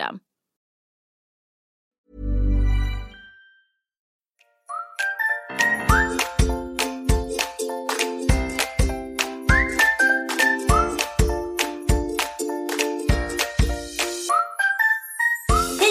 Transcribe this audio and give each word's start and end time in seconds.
Hej 0.00 0.10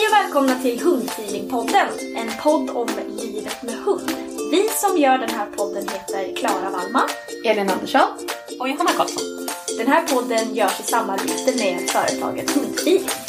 och 0.07 0.13
välkomna 0.13 0.55
till 0.61 0.79
Hundfeelingpodden, 0.83 1.87
en 2.15 2.31
podd 2.43 2.69
om 2.69 2.87
livet 3.07 3.63
med 3.63 3.75
hund. 3.75 4.11
Vi 4.51 4.69
som 4.69 4.97
gör 4.97 5.17
den 5.17 5.29
här 5.29 5.45
podden 5.45 5.87
heter 5.87 6.35
Klara 6.35 6.69
Wallman. 6.69 7.09
Elin 7.45 7.69
Andersson 7.69 8.09
och 8.59 8.69
Johanna 8.69 8.91
Karlsson. 8.91 9.47
Den 9.77 9.87
här 9.87 10.07
podden 10.07 10.55
görs 10.55 10.79
i 10.79 10.83
samarbete 10.83 11.57
med 11.57 11.89
företaget 11.89 12.51
Hundfeeling. 12.51 13.28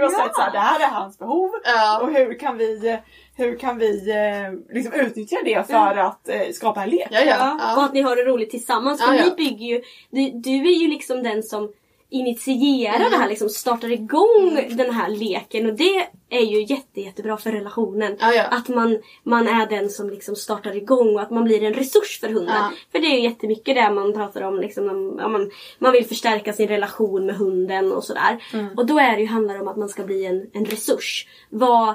Du 0.00 0.04
har 0.06 0.22
sagt 0.22 0.34
såhär, 0.34 0.50
det 0.52 0.58
här 0.58 0.80
är 0.80 0.90
hans 0.90 1.18
behov 1.18 1.50
Ja. 1.64 2.00
och 2.02 2.12
hur 2.12 2.38
kan 2.38 2.56
vi, 2.58 2.98
hur 3.36 3.58
kan 3.58 3.78
vi 3.78 4.10
eh, 4.10 4.74
liksom 4.74 4.92
utnyttja 4.92 5.36
det 5.44 5.66
för 5.66 5.96
att 5.96 6.28
eh, 6.28 6.40
skapa 6.52 6.82
en 6.82 6.90
lek? 6.90 7.08
Ja, 7.10 7.20
ja. 7.20 7.54
Och 7.54 7.60
ja. 7.60 7.84
att 7.84 7.92
ni 7.94 8.00
har 8.02 8.16
det 8.16 8.24
roligt 8.24 8.50
tillsammans. 8.50 9.00
För 9.02 9.14
Ja, 9.14 9.18
ja. 9.18 9.24
ni 9.24 9.30
bygger 9.44 9.66
ju, 9.66 9.82
du, 10.10 10.30
du 10.30 10.50
är 10.68 10.80
ju 10.80 10.88
liksom 10.88 11.22
den 11.22 11.42
som 11.42 11.72
initierar 12.10 13.10
det 13.10 13.16
här, 13.16 13.28
liksom 13.28 13.48
startar 13.48 13.92
igång 13.92 14.66
den 14.70 14.90
här 14.94 15.08
leken 15.08 15.66
och 15.66 15.74
det 15.74 16.06
är 16.30 16.44
ju 16.44 16.62
jätte, 16.62 17.00
jättebra 17.00 17.36
för 17.36 17.52
relationen. 17.52 18.16
Ja, 18.20 18.32
ja. 18.32 18.42
Att 18.42 18.68
man, 18.68 18.98
man 19.22 19.48
är 19.48 19.66
den 19.66 19.90
som 19.90 20.10
liksom 20.10 20.36
startar 20.36 20.76
igång 20.76 21.14
och 21.14 21.22
att 21.22 21.30
man 21.30 21.44
blir 21.44 21.62
en 21.62 21.74
resurs 21.74 22.20
för 22.20 22.28
hunden. 22.28 22.54
Ja. 22.54 22.72
För 22.92 22.98
det 22.98 23.06
är 23.06 23.16
ju 23.16 23.22
jättemycket 23.22 23.74
det 23.74 23.90
man 23.90 24.12
pratar 24.12 24.42
om. 24.42 24.60
Liksom, 24.60 24.86
man, 25.16 25.50
man 25.78 25.92
vill 25.92 26.06
förstärka 26.06 26.52
sin 26.52 26.68
relation 26.68 27.26
med 27.26 27.36
hunden 27.36 27.92
och 27.92 28.04
sådär. 28.04 28.42
Mm. 28.52 28.66
Och 28.76 28.86
då 28.86 28.98
är 28.98 29.16
det 29.16 29.20
ju, 29.20 29.26
handlar 29.26 29.54
det 29.54 29.60
om 29.60 29.68
att 29.68 29.76
man 29.76 29.88
ska 29.88 30.02
bli 30.02 30.26
en, 30.26 30.50
en 30.52 30.64
resurs. 30.64 31.26
Vad, 31.48 31.94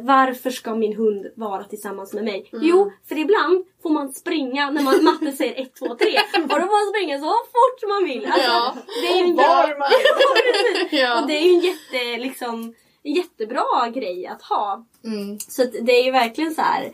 varför 0.00 0.50
ska 0.50 0.74
min 0.74 0.96
hund 0.96 1.26
vara 1.36 1.64
tillsammans 1.64 2.12
med 2.12 2.24
mig? 2.24 2.50
Mm. 2.52 2.66
Jo, 2.66 2.92
för 3.08 3.18
ibland 3.18 3.64
får 3.82 3.90
man 3.90 4.12
springa 4.12 4.70
när 4.70 4.82
man, 4.82 5.04
matte 5.04 5.32
säger 5.32 5.62
1, 5.62 5.74
2, 5.74 5.86
3. 5.86 5.94
Och 6.42 6.48
då 6.48 6.48
får 6.48 6.84
man 6.84 6.92
springa 6.94 7.18
så 7.18 7.24
fort 7.24 7.88
man 7.88 8.04
vill. 8.04 8.26
Alltså, 8.26 8.50
Ja. 8.50 8.74
det 9.02 9.06
är 9.08 9.16
ju 9.16 9.24
en 9.30 9.36
Var 9.36 9.78
man. 9.78 9.88
Ja. 11.00 11.20
Och 11.20 11.28
det 11.28 11.34
är 11.38 11.42
ju 11.42 11.48
en 11.54 11.60
jätte, 11.60 12.22
liksom, 12.22 12.74
jättebra 13.04 13.88
grej 13.94 14.26
att 14.26 14.42
ha. 14.42 14.86
Mm. 15.04 15.38
Så 15.40 15.62
att 15.62 15.72
det 15.82 15.92
är 15.92 16.04
ju 16.04 16.10
verkligen 16.10 16.54
så 16.54 16.62
här. 16.62 16.92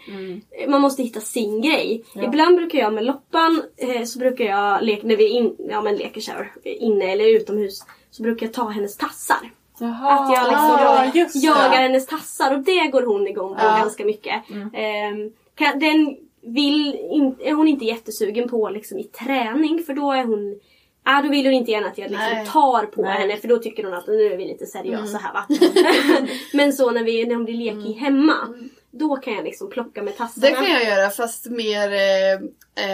Man 0.69 0.81
måste 0.81 1.03
hitta 1.03 1.21
sin 1.21 1.63
grej. 1.63 2.05
Ibland 2.15 2.57
brukar 2.57 2.79
jag 2.79 2.93
med 2.93 3.05
Loppan, 3.05 3.63
eh, 3.77 4.05
så 4.05 4.19
brukar 4.19 4.45
jag 4.45 4.83
leka, 4.83 5.07
när 5.07 5.17
vi 5.17 5.29
in, 5.29 5.57
ja, 5.59 5.83
men 5.83 5.97
leker 5.97 6.21
så 6.21 6.33
här, 6.33 6.53
inne 6.65 7.13
eller 7.13 7.25
utomhus, 7.25 7.85
så 8.11 8.23
brukar 8.23 8.47
jag 8.47 8.53
ta 8.53 8.69
hennes 8.69 8.97
tassar. 8.97 9.51
Jaha. 9.81 10.11
Att 10.13 10.33
jag 10.33 11.15
liksom 11.15 11.41
det. 11.41 11.47
jagar 11.47 11.83
hennes 11.83 12.07
tassar 12.07 12.55
och 12.55 12.61
det 12.61 12.87
går 12.93 13.03
hon 13.03 13.29
igång 13.29 13.55
på 13.55 13.61
Ja. 13.65 13.79
ganska 13.79 14.05
mycket. 14.05 14.43
Ehm, 14.75 15.33
kan, 15.55 15.79
den 15.79 16.17
vill 16.43 16.95
in, 17.11 17.37
är 17.41 17.53
hon 17.53 17.69
inte 17.69 17.85
jättesugen 17.85 18.49
på 18.49 18.69
liksom, 18.69 18.99
i 18.99 19.05
träning 19.05 19.83
för 19.87 19.95
då 19.95 20.13
är 20.13 20.25
hon 20.25 20.61
Ah, 21.11 21.23
då 21.23 21.29
vill 21.29 21.47
hon 21.47 21.55
inte 21.55 21.71
gärna 21.71 21.87
att 21.87 21.99
jag 21.99 22.11
liksom 22.11 22.33
Nej. 22.33 22.47
tar 22.47 22.87
på 22.87 23.03
Nej. 23.03 23.21
henne 23.21 23.37
för 23.37 23.49
då 23.49 23.59
tycker 23.59 23.85
hon 23.85 23.95
att 23.95 24.07
nu 24.07 24.23
är 24.33 24.37
vi 24.37 24.45
lite 24.45 24.67
seriösa 24.67 25.19
här 25.19 25.33
va. 25.33 25.47
Men 26.53 26.73
så 26.73 26.91
när, 26.91 27.05
vi, 27.05 27.27
när 27.27 27.35
hon 27.35 27.45
blir 27.45 27.55
lekig 27.55 27.93
hemma, 28.01 28.35
då 28.91 29.17
kan 29.17 29.35
jag 29.35 29.45
liksom 29.45 29.71
plocka 29.71 30.03
med 30.03 30.17
tassarna. 30.17 30.47
Det 30.49 30.55
kan 30.55 30.71
jag 30.71 30.85
göra 30.85 31.11
fast 31.11 31.47
mer 31.47 31.93
eh, 31.93 32.33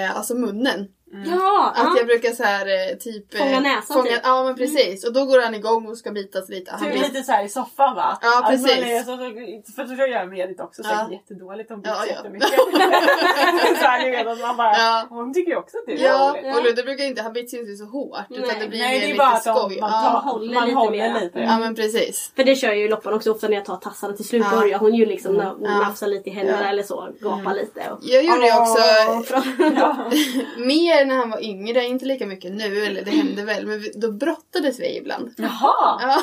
eh, 0.04 0.16
alltså 0.16 0.34
munnen. 0.34 0.88
Ja! 1.26 1.72
Att 1.76 1.82
ja. 1.84 1.94
jag 1.96 2.06
brukar 2.06 2.30
så 2.30 2.42
här 2.42 2.66
eh, 2.66 2.96
typ... 2.96 3.34
eh, 3.34 3.38
Fånga 3.40 3.60
näsan, 3.60 3.96
fånga, 3.96 4.04
typ. 4.10 4.20
Ja 4.24 4.44
men 4.44 4.56
precis. 4.56 5.04
Och 5.06 5.12
då 5.12 5.24
går 5.24 5.40
han 5.42 5.54
igång 5.54 5.86
och 5.86 5.98
ska 5.98 6.10
bitas 6.10 6.48
lite. 6.48 6.70
Han 6.70 6.80
Typ 6.80 7.02
lite 7.02 7.22
såhär 7.22 7.44
i 7.44 7.48
soffan 7.48 7.94
va? 7.96 8.18
Ja, 8.22 8.38
Att 8.38 8.42
man 8.42 8.50
precis. 8.52 8.70
är 8.84 8.98
så, 8.98 9.04
så, 9.04 9.72
för 9.76 9.86
så 9.86 9.94
gör 9.94 10.06
jag 10.06 10.28
med 10.28 10.38
Edith 10.38 10.62
också, 10.64 10.82
Ja. 10.84 10.88
säkert 10.90 11.12
jättedåligt. 11.12 11.70
Hon 11.70 11.80
bits 11.80 11.94
Ja, 11.98 12.04
ja. 12.08 12.14
jättemycket. 12.14 12.48
såhär, 13.80 14.02
ni 14.04 14.10
vet 14.10 14.26
att 14.26 14.40
man 14.40 14.56
bara, 14.56 14.72
Ja. 14.78 15.06
hon 15.08 15.34
tycker 15.34 15.50
ju 15.50 15.56
också 15.58 15.76
att 15.78 15.84
det 15.86 15.92
är 15.92 16.04
Ja, 16.08 16.34
roligt. 16.42 16.56
och 16.56 16.64
Ludde 16.64 16.82
brukar 16.82 17.04
inte, 17.04 17.22
han 17.22 17.32
bits 17.32 17.54
ju 17.54 17.58
inte 17.60 17.74
så 17.76 17.84
hårt. 17.84 18.20
Utan 18.30 18.48
Nej. 18.48 18.56
det 18.60 18.68
blir 18.68 18.78
Nej 18.78 18.88
mer 18.92 18.98
det 19.00 19.04
är 19.04 19.08
lite 19.08 19.18
bara 19.18 19.28
att 19.28 19.44
de- 19.44 19.54
skoj. 19.60 19.80
man, 19.80 19.90
ja. 19.92 20.10
tar, 20.24 20.30
håller 20.32 20.54
man 20.54 20.64
lite 20.66 20.78
håller 20.78 20.98
mera. 20.98 21.20
lite. 21.20 21.38
ja 21.38 21.58
men 21.58 21.74
precis. 21.74 22.32
För 22.36 22.44
det 22.44 22.54
kör 22.56 22.72
ju 22.72 22.88
Loppan 22.88 23.14
också 23.14 23.30
ofta 23.32 23.48
när 23.48 23.54
jag 23.54 23.64
tar 23.64 23.76
tassarna. 23.76 24.12
Till 24.16 24.24
slut 24.28 24.46
Ja. 24.50 24.58
börjar 24.58 24.78
hon 24.78 24.94
ju 24.94 25.06
liksom 25.06 25.36
Ja. 25.36 25.56
nafsa 25.78 26.06
lite 26.06 26.30
i 26.30 26.32
händerna 26.32 26.58
Ja. 26.62 26.68
eller 26.68 26.82
så. 26.82 27.08
Gapa 27.20 27.52
lite. 27.52 27.80
Och... 27.92 27.98
Jag 28.02 28.24
gjorde 28.24 28.46
ju 28.46 28.58
också 28.60 28.78
Ja. 29.76 30.10
när 31.06 31.16
han 31.16 31.30
var 31.30 31.42
yngre, 31.44 31.84
inte 31.84 32.04
lika 32.04 32.26
mycket 32.26 32.52
nu, 32.52 32.84
eller 32.84 33.02
det 33.02 33.10
hände 33.10 33.44
väl, 33.44 33.66
men 33.66 33.80
vi, 33.80 33.92
då 33.94 34.12
brottades 34.12 34.80
vi 34.80 34.96
ibland. 34.96 35.34
Jaha! 35.36 35.98
Ja. 36.02 36.22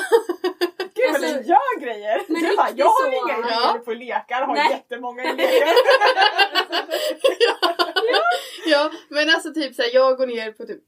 Gud 0.94 1.12
vad 1.12 1.14
Alltså, 1.24 1.36
ni 1.40 1.46
gör 1.48 1.80
grejer! 1.80 2.22
men 2.28 2.42
jag, 2.44 2.56
bara, 2.56 2.68
jag 2.76 2.86
har 2.86 3.04
så- 3.04 3.10
inga 3.28 3.38
idéer 3.38 3.56
Ja. 3.74 3.78
på 3.84 3.92
lekar, 3.92 4.40
har 4.46 4.54
Nej. 4.54 4.70
jättemånga 4.70 5.32
idéer. 5.32 5.68
ja, 8.66 8.90
men 9.08 9.30
alltså 9.30 9.52
typ 9.54 9.74
såhär, 9.74 9.90
jag 9.94 10.16
går 10.16 10.26
ner 10.26 10.52
på 10.52 10.64
typ 10.66 10.80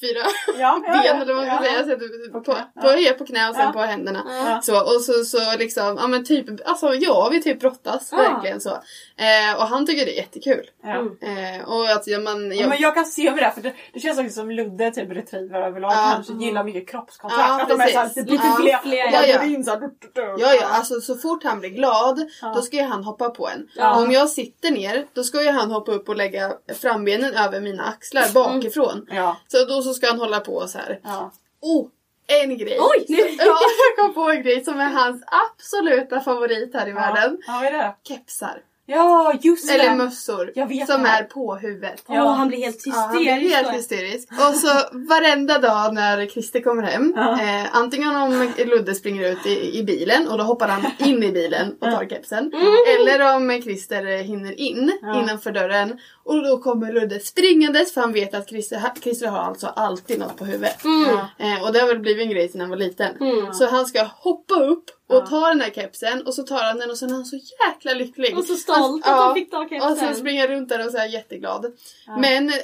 fyra 0.00 0.20
Ja, 0.58 0.80
ja, 0.86 1.02
ben 1.02 1.22
eller 1.22 1.34
vad 1.34 1.46
man 1.46 1.56
ska 1.56 1.66
ja. 1.66 1.72
säga. 1.72 1.84
Så 1.86 1.92
att, 1.92 2.32
På 2.32 2.40
på, 2.40 2.52
knä, 2.52 2.64
på, 2.82 2.88
ja. 2.88 2.98
ja. 2.98 3.12
på 3.18 3.26
knä 3.26 3.48
och 3.48 3.54
sen 3.54 3.64
Ja. 3.64 3.72
på 3.72 3.78
händerna. 3.80 4.22
Ja. 4.28 4.60
Så, 4.62 4.80
och 4.96 5.00
så, 5.02 5.12
så 5.24 5.56
liksom, 5.58 5.96
ja 6.00 6.06
men 6.06 6.24
typ, 6.24 6.46
alltså 6.68 6.94
ja 6.94 7.28
vi 7.32 7.42
typ 7.42 7.60
brottas 7.60 8.08
Ja. 8.12 8.16
verkligen 8.18 8.60
så. 8.60 8.70
Eh, 8.70 9.56
och 9.56 9.66
han 9.66 9.86
tycker 9.86 10.04
det 10.04 10.12
är 10.12 10.16
jättekul. 10.16 10.70
Ja. 10.82 10.94
Eh, 11.28 11.68
och 11.68 11.88
att 11.90 12.06
ja, 12.06 12.18
man, 12.18 12.48
Ja, 12.48 12.54
jag, 12.54 12.68
men 12.68 12.78
jag 12.80 12.94
kan 12.94 13.04
se 13.04 13.30
med 13.30 13.42
det, 13.42 13.50
för 13.54 13.60
det, 13.60 13.74
det 13.92 14.00
känns 14.00 14.18
också 14.18 14.30
som 14.32 14.50
Ludde, 14.50 14.90
typ 14.90 15.10
retriever 15.12 15.60
överlag, 15.62 15.92
Ja. 15.92 16.12
kanske 16.14 16.32
gillar 16.32 16.64
mycket 16.64 16.88
kroppskontakt. 16.88 17.40
Ja, 17.40 17.62
att 17.62 17.68
de 17.68 17.80
är 17.80 17.86
såhär 17.86 18.08
lite 18.16 18.44
Ja. 18.70 18.80
fler, 18.82 19.12
Ja, 19.12 19.26
ja. 19.26 19.42
in 19.42 19.64
så 19.64 19.70
här, 19.70 19.80
du, 19.80 19.86
du, 19.86 20.10
du. 20.14 20.20
Ja, 20.42 20.54
ja, 20.54 20.66
alltså 20.70 21.00
så 21.00 21.14
fort 21.16 21.44
han 21.44 21.60
blir 21.60 21.70
glad 21.70 22.30
Ja. 22.42 22.52
då 22.54 22.62
ska 22.62 22.76
ju 22.76 22.82
han 22.82 23.04
hoppa 23.04 23.30
på 23.30 23.48
en. 23.48 23.68
Ja. 23.76 23.94
Och 23.96 24.02
om 24.02 24.12
jag 24.12 24.28
sitter 24.28 24.70
ner 24.70 25.06
då 25.12 25.22
ska 25.22 25.42
ju 25.42 25.50
han 25.50 25.70
hoppa 25.70 25.92
upp 25.92 26.08
och 26.08 26.16
lägga 26.16 26.52
frambenen 26.80 27.34
över 27.34 27.60
mina 27.60 27.82
axlar 27.84 28.32
bakifrån. 28.34 29.06
Ja. 29.10 29.36
Så 29.48 29.64
då 29.64 29.82
så 29.88 29.94
ska 29.94 30.06
han 30.06 30.18
hålla 30.18 30.40
på 30.40 30.66
så 30.66 30.78
här. 30.78 31.00
Ja. 31.04 31.30
Oh, 31.60 31.88
en 32.26 32.58
grej! 32.58 32.78
Oj, 32.80 33.04
Ja, 33.38 33.44
jag 33.96 34.04
kom 34.04 34.14
på 34.14 34.30
en 34.30 34.42
grej 34.42 34.64
som 34.64 34.80
är 34.80 34.90
hans 34.90 35.22
absoluta 35.26 36.20
favorit 36.20 36.74
här 36.74 36.88
i 36.88 36.92
världen. 36.92 37.38
Ja, 37.46 37.52
vad 37.52 37.64
är 37.64 37.72
det? 37.72 37.94
Kepsar. 38.04 38.62
Ja, 38.90 39.34
just 39.42 39.70
Eller 39.70 39.90
det! 39.90 39.96
mössor. 39.96 40.52
Jag 40.54 40.66
vet 40.66 40.86
som 40.90 41.02
det 41.02 41.08
är 41.08 41.22
på 41.24 41.54
huvudet. 41.56 42.02
Ja. 42.08 42.28
han 42.28 42.48
blir 42.48 42.58
helt 42.58 42.82
Ja, 42.86 42.92
han 42.94 43.16
blir 43.16 43.32
hysterisk. 43.32 43.54
helt 43.56 43.74
hysterisk. 43.76 44.28
Och 44.32 44.54
så 44.54 44.68
varenda 44.92 45.58
dag 45.58 45.94
när 45.94 46.26
Christer 46.26 46.60
kommer 46.60 46.82
hem, 46.82 47.12
Ja. 47.16 47.32
eh, 47.42 47.66
antingen 47.76 48.16
om 48.16 48.52
Ludde 48.58 48.94
springer 48.94 49.28
ut 49.32 49.46
i, 49.46 49.78
i 49.78 49.84
bilen 49.84 50.28
och 50.28 50.38
då 50.38 50.44
hoppar 50.44 50.68
han 50.68 50.86
in 50.98 51.22
i 51.22 51.32
bilen 51.32 51.72
och 51.80 51.90
tar 51.90 52.06
kepsen. 52.08 52.52
Eller 52.98 53.36
om 53.36 53.62
Christer 53.62 54.22
hinner 54.22 54.60
in 54.60 54.92
Ja. 55.02 55.22
innanför 55.22 55.52
dörren 55.52 55.98
och 56.24 56.42
då 56.44 56.58
kommer 56.58 56.92
Ludde 56.92 57.20
springandes 57.20 57.94
för 57.94 58.00
han 58.00 58.12
vet 58.12 58.34
att 58.34 58.48
Christer, 58.48 58.82
Christer 59.02 59.26
har 59.26 59.38
alltså 59.38 59.66
alltid 59.66 60.18
något 60.18 60.36
på 60.36 60.44
huvudet. 60.44 60.84
Mm. 60.84 61.08
Eh, 61.38 61.62
och 61.66 61.72
det 61.72 61.78
har 61.80 61.86
väl 61.88 61.98
blivit 61.98 62.22
en 62.26 62.30
grej 62.30 62.48
sedan 62.48 62.60
han 62.60 62.70
var 62.70 62.76
liten. 62.76 63.16
Mm. 63.20 63.52
Så 63.52 63.66
han 63.66 63.86
ska 63.86 64.02
hoppa 64.02 64.54
upp 64.54 64.84
och 65.08 65.16
Ja. 65.16 65.26
ta 65.26 65.48
den 65.48 65.60
här 65.60 65.70
kepsen 65.70 66.26
och 66.26 66.34
så 66.34 66.42
tar 66.42 66.62
han 66.62 66.78
den 66.78 66.90
och 66.90 66.98
sen 66.98 67.10
är 67.10 67.14
han 67.14 67.24
så 67.24 67.36
jäkla 67.36 67.92
lycklig. 67.92 68.38
Och 68.38 68.44
så 68.44 68.54
stolt 68.54 68.78
Han- 69.04 69.14
att 69.14 69.20
han 69.24 69.34
fick 69.34 69.50
ta 69.50 69.58
Och 69.62 69.68
sen 69.68 69.80
kepsen. 69.96 70.14
springer 70.16 70.40
jag 70.40 70.50
runt 70.50 70.68
där 70.68 70.86
och 70.86 70.90
så 70.92 70.96
är 70.98 71.02
jag 71.02 71.10
jätteglad. 71.10 71.72
Ja. 72.06 72.16
Men 72.18 72.48
eh, 72.48 72.54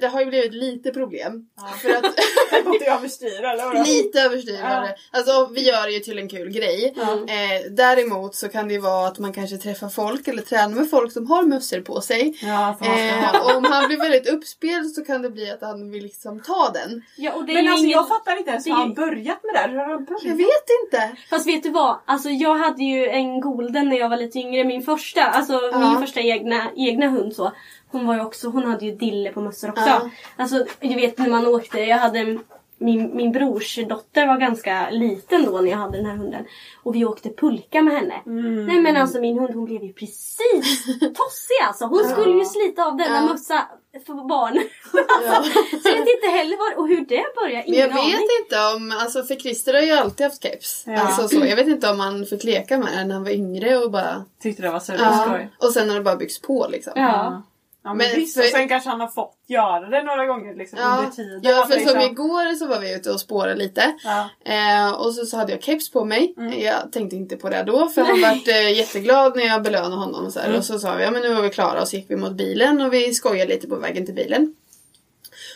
det 0.00 0.06
har 0.06 0.20
ju 0.20 0.26
blivit 0.26 0.54
lite 0.54 0.90
problem. 0.90 1.46
För 1.82 1.90
att 1.90 2.02
gått 2.64 2.82
överstyr 2.82 3.44
eller 3.44 3.64
vadå? 3.64 3.82
lite 3.86 4.20
överstyr 4.20 4.58
Ja. 4.62 4.88
Alltså 5.10 5.48
vi 5.52 5.60
gör 5.68 5.82
det 5.86 5.92
ju 5.92 6.00
till 6.00 6.18
en 6.18 6.28
kul 6.28 6.50
grej. 6.50 6.94
Ja. 6.96 7.12
Eh, 7.12 7.70
däremot 7.70 8.34
så 8.34 8.48
kan 8.48 8.68
det 8.68 8.74
ju 8.74 8.80
vara 8.80 9.06
att 9.08 9.18
man 9.18 9.32
kanske 9.32 9.56
träffar 9.56 9.88
folk 9.88 10.28
eller 10.28 10.42
tränar 10.42 10.74
med 10.74 10.90
folk 10.90 11.12
som 11.12 11.26
har 11.30 11.42
mössor 11.42 11.80
på 11.80 12.00
sig. 12.00 12.38
Ja, 12.42 12.76
Eh, 12.82 13.56
om 13.56 13.64
han 13.64 13.88
blir 13.88 13.98
väldigt 13.98 14.28
uppspelt 14.28 14.94
så 14.94 15.04
kan 15.04 15.22
det 15.22 15.30
bli 15.30 15.50
att 15.50 15.60
han 15.60 15.90
vill 15.90 16.02
liksom 16.02 16.40
ta 16.42 16.70
den. 16.74 17.02
Ja, 17.16 17.32
och 17.32 17.44
det 17.44 17.52
är 17.52 17.54
Men 17.54 17.68
alltså 17.68 17.84
ingen... 17.84 17.98
jag 17.98 18.08
fattar 18.08 18.38
inte 18.38 18.50
ens 18.50 18.66
hur 18.66 18.72
han 18.72 18.94
börjat 18.94 19.44
med 19.44 19.54
det 19.54 19.58
här. 19.58 19.68
Hur 19.68 19.76
har 19.76 19.86
han 19.88 20.06
Jag 20.22 20.36
vet 20.36 20.66
inte. 20.84 21.16
Fast 21.30 21.46
vet 21.46 21.62
du 21.62 21.70
vad? 21.70 21.91
Alltså 22.04 22.28
jag 22.30 22.54
hade 22.54 22.82
ju 22.84 23.06
en 23.08 23.40
golden 23.40 23.88
när 23.88 23.96
jag 23.98 24.08
var 24.08 24.16
lite 24.16 24.38
yngre. 24.38 24.64
Min 24.64 24.82
första, 24.82 25.22
alltså 25.24 25.52
Ja. 25.72 25.78
min 25.78 26.00
första 26.00 26.20
egna, 26.20 26.70
egna 26.76 27.08
hund 27.08 27.34
så. 27.34 27.52
Hon 27.90 28.06
var 28.06 28.14
ju 28.14 28.20
också, 28.20 28.48
hon 28.48 28.64
hade 28.64 28.84
ju 28.86 28.92
dille 28.92 29.32
på 29.32 29.40
mössor 29.40 29.70
också. 29.70 29.84
Ja. 29.86 30.10
Alltså 30.36 30.64
du 30.80 30.94
vet 30.94 31.18
när 31.18 31.28
man 31.28 31.46
åkte, 31.46 31.80
jag 31.80 31.98
hade 31.98 32.38
min, 32.84 33.16
min 33.16 33.32
brors 33.32 33.78
dotter 33.88 34.26
var 34.26 34.36
ganska 34.36 34.90
liten 34.90 35.44
då 35.46 35.60
när 35.60 35.70
jag 35.70 35.78
hade 35.78 35.96
den 35.96 36.06
här 36.06 36.16
hunden. 36.16 36.44
Och 36.82 36.94
vi 36.94 37.04
åkte 37.04 37.30
pulka 37.30 37.82
med 37.82 37.94
henne. 37.94 38.14
Mm. 38.26 38.66
Nej 38.66 38.80
men 38.80 38.96
alltså 38.96 39.20
min 39.20 39.38
hund 39.38 39.54
hon 39.54 39.64
blev 39.64 39.82
ju 39.84 39.92
precis 39.92 40.84
tossig 41.00 41.58
alltså. 41.66 41.84
Hon 41.84 42.04
skulle 42.04 42.38
ju 42.38 42.44
slita 42.44 42.84
av 42.84 42.96
denna 42.96 43.16
Ja. 43.16 43.26
mössa 43.32 43.68
för 44.06 44.28
barn. 44.28 44.60
Ja. 44.92 45.42
Så 45.82 45.88
jag 45.88 45.96
vet 45.98 46.08
inte 46.08 46.26
heller 46.36 46.56
var, 46.56 46.78
och 46.82 46.88
hur 46.88 47.06
det 47.06 47.24
började. 47.36 47.64
Ingen 47.68 47.80
jag 47.80 47.90
aning. 47.90 48.10
vet 48.10 48.20
inte 48.42 48.56
om, 48.76 48.92
alltså 49.00 49.22
för 49.22 49.34
Christer 49.34 49.74
har 49.74 49.80
ju 49.80 49.92
alltid 49.92 50.26
haft 50.26 50.42
keps. 50.42 50.84
Ja. 50.86 51.00
Alltså 51.00 51.28
så, 51.28 51.46
jag 51.46 51.56
vet 51.56 51.68
inte 51.68 51.90
om 51.90 52.00
han 52.00 52.26
fick 52.26 52.44
leka 52.44 52.78
med 52.78 52.88
den 52.96 53.08
när 53.08 53.14
han 53.14 53.24
var 53.24 53.30
yngre 53.30 53.76
och 53.78 53.90
bara... 53.90 54.24
Tyckte 54.42 54.62
det 54.62 54.70
var 54.70 54.80
så 54.80 54.92
Ja. 54.98 55.24
skoj. 55.26 55.50
Och 55.58 55.72
sen 55.72 55.88
har 55.88 55.96
det 55.96 56.02
bara 56.02 56.16
byggts 56.16 56.40
på 56.42 56.66
liksom. 56.70 56.92
Ja. 56.96 57.42
Ja 57.84 57.94
men, 57.94 57.96
Men 57.96 58.16
visst, 58.16 58.34
för- 58.36 58.42
och 58.42 58.48
sen 58.48 58.68
kanske 58.68 58.90
han 58.90 59.00
har 59.00 59.08
fått 59.08 59.36
göra 59.46 59.88
det 59.88 60.02
några 60.02 60.26
gånger 60.26 60.54
liksom, 60.54 60.78
Ja, 60.78 60.96
under 60.98 61.10
tiden. 61.10 61.40
ja 61.42 61.66
för 61.66 61.76
liksom- 61.76 62.00
som 62.00 62.10
igår 62.10 62.54
så 62.54 62.66
var 62.66 62.80
vi 62.80 62.94
ute 62.94 63.10
och 63.10 63.20
spårade 63.20 63.54
lite. 63.54 63.94
Ja. 64.04 64.28
Eh, 64.44 64.92
och 64.92 65.14
så, 65.14 65.26
så 65.26 65.36
hade 65.36 65.52
jag 65.52 65.62
keps 65.62 65.90
på 65.90 66.04
mig. 66.04 66.34
Mm. 66.38 66.60
Jag 66.60 66.92
tänkte 66.92 67.16
inte 67.16 67.36
på 67.36 67.48
det 67.48 67.62
då 67.62 67.88
för 67.88 68.02
han 68.02 68.20
vart 68.20 68.48
eh, 68.48 68.72
jätteglad 68.72 69.36
när 69.36 69.46
jag 69.46 69.62
belönade 69.62 69.96
honom. 69.96 70.26
Och, 70.26 70.32
så 70.32 70.38
här. 70.40 70.46
Mm. 70.46 70.58
och 70.58 70.64
så 70.64 70.78
sa 70.78 70.94
vi 70.94 71.04
ja 71.04 71.10
men 71.10 71.22
nu 71.22 71.34
var 71.34 71.42
vi 71.42 71.50
klara 71.50 71.80
och 71.80 71.88
så 71.88 71.96
gick 71.96 72.10
vi 72.10 72.16
mot 72.16 72.32
bilen 72.32 72.80
och 72.80 72.92
vi 72.92 73.14
skojade 73.14 73.54
lite 73.54 73.68
på 73.68 73.76
vägen 73.76 74.06
till 74.06 74.14
bilen. 74.14 74.54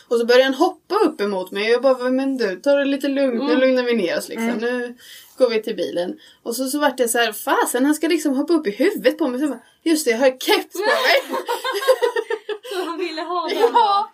Och 0.07 0.17
så 0.17 0.25
började 0.25 0.43
han 0.43 0.53
hoppa 0.53 0.95
upp 0.95 1.21
emot 1.21 1.51
mig 1.51 1.63
och 1.63 1.69
jag 1.69 1.81
bara 1.81 2.09
men 2.09 2.37
du 2.37 2.55
ta 2.55 2.75
det 2.75 2.85
lite 2.85 3.07
lugnt 3.07 3.43
nu 3.43 3.55
lugnar 3.55 3.83
vi 3.83 3.93
ner 3.93 4.17
oss 4.17 4.29
liksom. 4.29 4.49
Mm. 4.49 4.59
Nu 4.59 4.95
går 5.37 5.49
vi 5.49 5.61
till 5.61 5.75
bilen. 5.75 6.19
Och 6.43 6.55
så, 6.55 6.67
så 6.67 6.79
vart 6.79 6.97
det 6.97 7.07
så 7.07 7.17
här 7.17 7.31
fasen 7.31 7.85
han 7.85 7.95
ska 7.95 8.07
liksom 8.07 8.35
hoppa 8.37 8.53
upp 8.53 8.67
i 8.67 8.71
huvudet 8.71 9.17
på 9.17 9.27
mig. 9.27 9.39
Så 9.39 9.43
jag 9.43 9.49
bara, 9.51 9.61
Just 9.89 10.05
det 10.05 10.11
jag 10.11 10.17
har 10.17 10.29
keps 10.39 10.73
på 10.73 10.79
mig. 10.79 11.39
Så 12.73 12.85
han 12.85 12.97
ville 12.99 13.21
ha 13.21 13.47
den. 13.47 13.57
ja! 13.57 14.09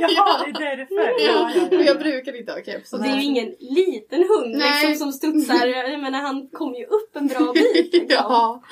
Jaha, 0.00 0.46
det 0.58 0.64
är 0.66 0.76
det 0.76 0.86
för. 0.86 0.96
Ja, 0.98 1.50
ja, 1.54 1.62
Och 1.66 1.72
ja, 1.74 1.76
jag 1.78 1.84
ja. 1.86 1.94
brukar 1.94 2.38
inte 2.38 2.52
ha 2.52 2.62
keps. 2.62 2.92
Och 2.92 3.02
det 3.02 3.08
är 3.08 3.16
ju 3.16 3.22
ingen 3.22 3.54
liten 3.60 4.24
hund 4.28 4.56
Nej. 4.56 4.86
liksom, 4.88 4.94
som 4.94 5.12
studsar. 5.12 5.66
Jag 5.66 6.00
menar 6.00 6.20
han 6.20 6.48
kom 6.48 6.74
ju 6.74 6.84
upp 6.84 7.16
en 7.16 7.26
bra 7.26 7.52
bit. 7.52 7.74
Liksom. 7.92 8.06
ja. 8.08 8.62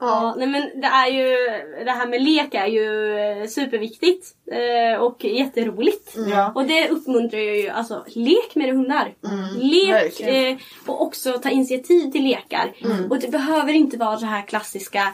Ja, 0.00 0.06
Ja. 0.06 0.34
nej 0.38 0.48
men 0.48 0.80
det 0.80 0.86
är 0.86 1.06
ju, 1.06 1.36
det 1.84 1.90
här 1.90 2.06
med 2.06 2.22
lek 2.22 2.54
är 2.54 2.66
ju 2.66 3.16
eh, 3.18 3.46
superviktigt 3.48 4.26
eh, 4.52 5.00
och 5.02 5.24
jätteroligt. 5.24 6.14
Ja. 6.30 6.52
Och 6.54 6.64
det 6.64 6.88
uppmuntrar 6.88 7.40
jag 7.40 7.56
ju, 7.56 7.68
alltså 7.68 8.04
lek 8.08 8.54
med 8.54 8.74
hundar. 8.74 9.14
lek 9.60 9.82
Mm, 9.88 9.92
verkligen. 9.94 10.52
eh, 10.52 10.58
och 10.86 11.02
också 11.02 11.32
ta 11.32 11.50
initiativ 11.50 12.10
till 12.10 12.24
lekar. 12.24 12.72
Mm. 12.84 13.10
Och 13.10 13.18
det 13.20 13.28
behöver 13.28 13.72
inte 13.72 13.96
vara 13.96 14.16
så 14.18 14.26
här 14.26 14.42
klassiska 14.46 15.12